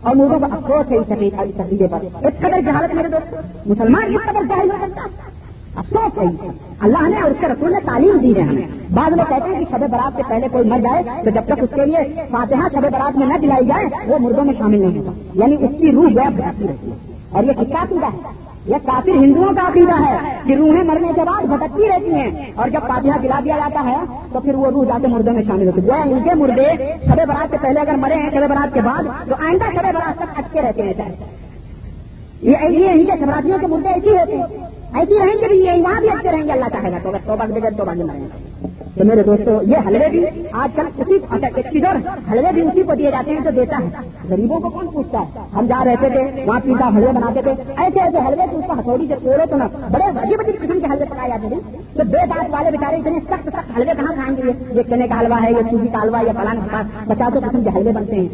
[0.00, 1.06] اور مردوں کا افسوس ہے اس
[1.56, 3.34] سفیدے پر اس قدر جہالت میرے دوست،
[3.68, 5.00] مسلمان اس قدر جہل ہو
[5.74, 6.48] افسوس ہے
[6.80, 9.64] اللہ نے اور اس کے رسول نے تعلیم دی ہے ہمیں۔ بعض لوگ کہتے ہیں
[9.64, 12.68] کہ شب برات سے پہلے کوئی مر جائے تو جب تک اس کے لیے فاتحہ
[12.72, 15.92] شب برات میں نہ دلائی جائے، وہ مردوں میں شامل نہیں ہوتا۔ یعنی اس کی
[15.92, 16.90] روح غیر رہتی ہے۔
[17.30, 18.32] اور یہ کتنا عقیدہ ہے۔
[18.68, 22.68] یہ کافر ہندوؤں کا عقیدہ ہے کہ روحیں مرنے کے بعد بھٹکتی رہتی ہیں اور
[22.68, 25.66] جب فاتحہ دلا دیا جاتا ہے تو پھر وہ روح جا کے مردوں میں شامل
[25.66, 28.80] ہوتی ہے۔ ان کے مردے شب برات سے پہلے اگر مرے ہیں، شب برات کے
[28.80, 30.92] بعد تو آئندہ شب برات تک اٹکے رہتے ہیں
[32.42, 34.44] یہ ان کے شبراتیوں کے مردے ایسی ہوتے ہیں۔
[34.94, 37.18] ایسی رہیں گے بھی، یہ وہاں بھی اچھے رہیں گے، اللہ چاہے گا تو۔ اگر
[37.26, 38.47] توبہ باغ بغیر توبہ باغ مریں گے۔
[38.98, 41.66] تو میرے دوستوں یہ حلوے بھی آج کل اسی اچھا، ایک
[42.32, 43.88] حلوے بھی اسی کو دیے جاتے ہیں جو دیتا ہے۔
[44.30, 48.00] غریبوں کو کون پوچھتا ہے؟ ہم جا رہتے تھے وہاں پیتا حلوے بناتے تھے۔ ایسے
[48.00, 51.04] ایسے حلوے اس کو ہتھوڑی سے توڑو تو نا بڑے عجیب عجیب قسم کے حلوے
[51.04, 51.60] پکائے جاتے ہیں
[51.94, 55.20] تو بے دانت والے بےچارے اتنے سخت سخت حلوے کہاں کھائیں گے؟ یہ چنے کا
[55.20, 56.58] حلوا ہے، یہ سوجی کا حلوا یا فلان
[57.08, 58.28] پچاسوں قسم کے حلوے بنتے ہیں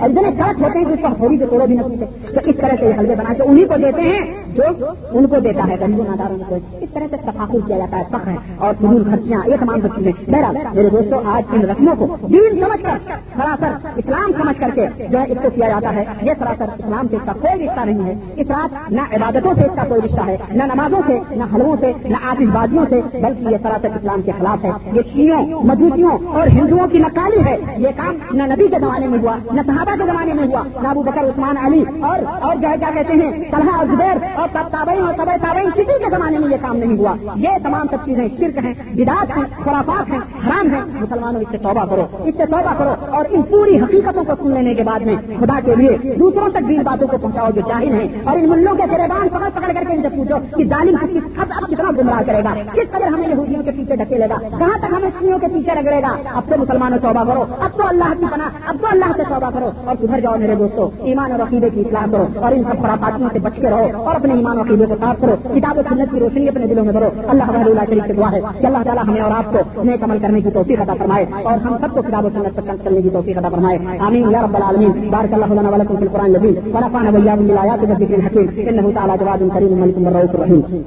[0.00, 2.40] اور اتنے کڑک ہوتے ہیں کہ اس کو ہتھوڑی سے توڑو بھی نہ پوچھتے تو
[2.44, 4.20] اس طرح سے حلوے بنا کے انہیں کو دیتے ہیں
[4.54, 4.62] جو
[5.10, 8.30] ان کو دیتا ہے، غریبوں ناداروں کو۔ اس طرح سے تفاقل کیا جاتا ہے، فخر
[8.30, 12.16] ہے اور فضول خرچیاں، یہ تمام سب چیزیں بہرحال، میرے دوستوں آج ان رسموں کو
[12.26, 16.04] دین سمجھ کر، سراسر اسلام سمجھ کر کے جو ہے اس کو کیا جاتا ہے،
[16.22, 19.60] یہ سراسر اسلام سے اس کا کوئی رشتہ نہیں ہے۔ اس رات نہ عبادتوں سے
[19.60, 23.00] اس کا کوئی رشتہ ہے، نہ نمازوں سے، نہ حلووں سے، نہ آتش بازیوں سے،
[23.12, 27.56] بلکہ یہ سراسر اسلام کے خلاف ہے۔ یہ شیوں مجوسیوں اور ہندوؤں کی نقالی ہے۔
[27.76, 30.88] یہ کام نہ نبی کے زمانے میں ہوا، نہ صحابہ کے زمانے میں ہوا، نہ
[30.88, 34.48] ابو بکر، عثمان، علی اور اور جو ہے، کیا کہتے ہیں، طلحہ اور زبیر اور
[34.52, 37.96] تابعین اور طبع تابعین، کسی کے زمانے میں یہ کام نہیں ہوا۔ یہ تمام سب
[38.04, 42.34] چیزیں شرک ہیں بداعت ہیں، خرافات ہیں، حرام ہیں۔ مسلمانوں، اس سے توبہ کرو۔ اس
[42.36, 45.74] سے توبہ کرو۔ اور ان پوری حقیقتوں کو سن لینے کے بعد میں خدا کے
[45.74, 48.82] لیے دوسروں تک بھی ان باتوں کو پہنچاؤ جو جاہل ہیں۔ اور ان ملوں کے
[48.90, 52.44] گریبان پکڑ پکڑ کر کے ان سے پوچھو کہ ظالم اب اب کتنا گمراہ کرے
[52.44, 55.74] گا؟ کس قدر ہمیں یہودیوں کے پیچھے ڈھکے گا؟ کہاں تک ہمیں سنیوں کے پیچھے
[55.74, 59.04] رگڑے گا؟ اب تو مسلمانوں توبہ کرو۔ اب تو اللہ کی بنا اب تو اللہ
[59.16, 62.52] سے توبہ کرو۔ اور سدھر جاؤ میرے دوستوں ایمان اور عقیدے کی اطلاع کرو۔ اور
[62.52, 65.36] ان سب خرافاتیوں سے بچ کے رہو۔ اور اپنے اپنے ایمان عقیدے کو صاف کرو۔
[65.54, 68.40] کتاب و سنت کی روشنی اپنے دلوں میں کرو اللہ اللہ شریف سے دعا ہے
[68.60, 71.54] کہ اللہ تعالیٰ ہمیں اور آپ کو نیک عمل کرنے کی توفیق عطا فرمائے اور
[71.54, 74.56] ہم سب کو کتاب و سنت پر کرنے کی توفیق عطا فرمائے۔ آمین۔ یا رب
[74.56, 79.12] العالمین۔ بارک اللہ لنا ولکم فی القرآن العظیم۔ ونفعنا وإياكم بالآيات والذكر الحكيم إنه تعالى
[79.20, 80.82] جواد كريم ملك الرؤوف الرحيم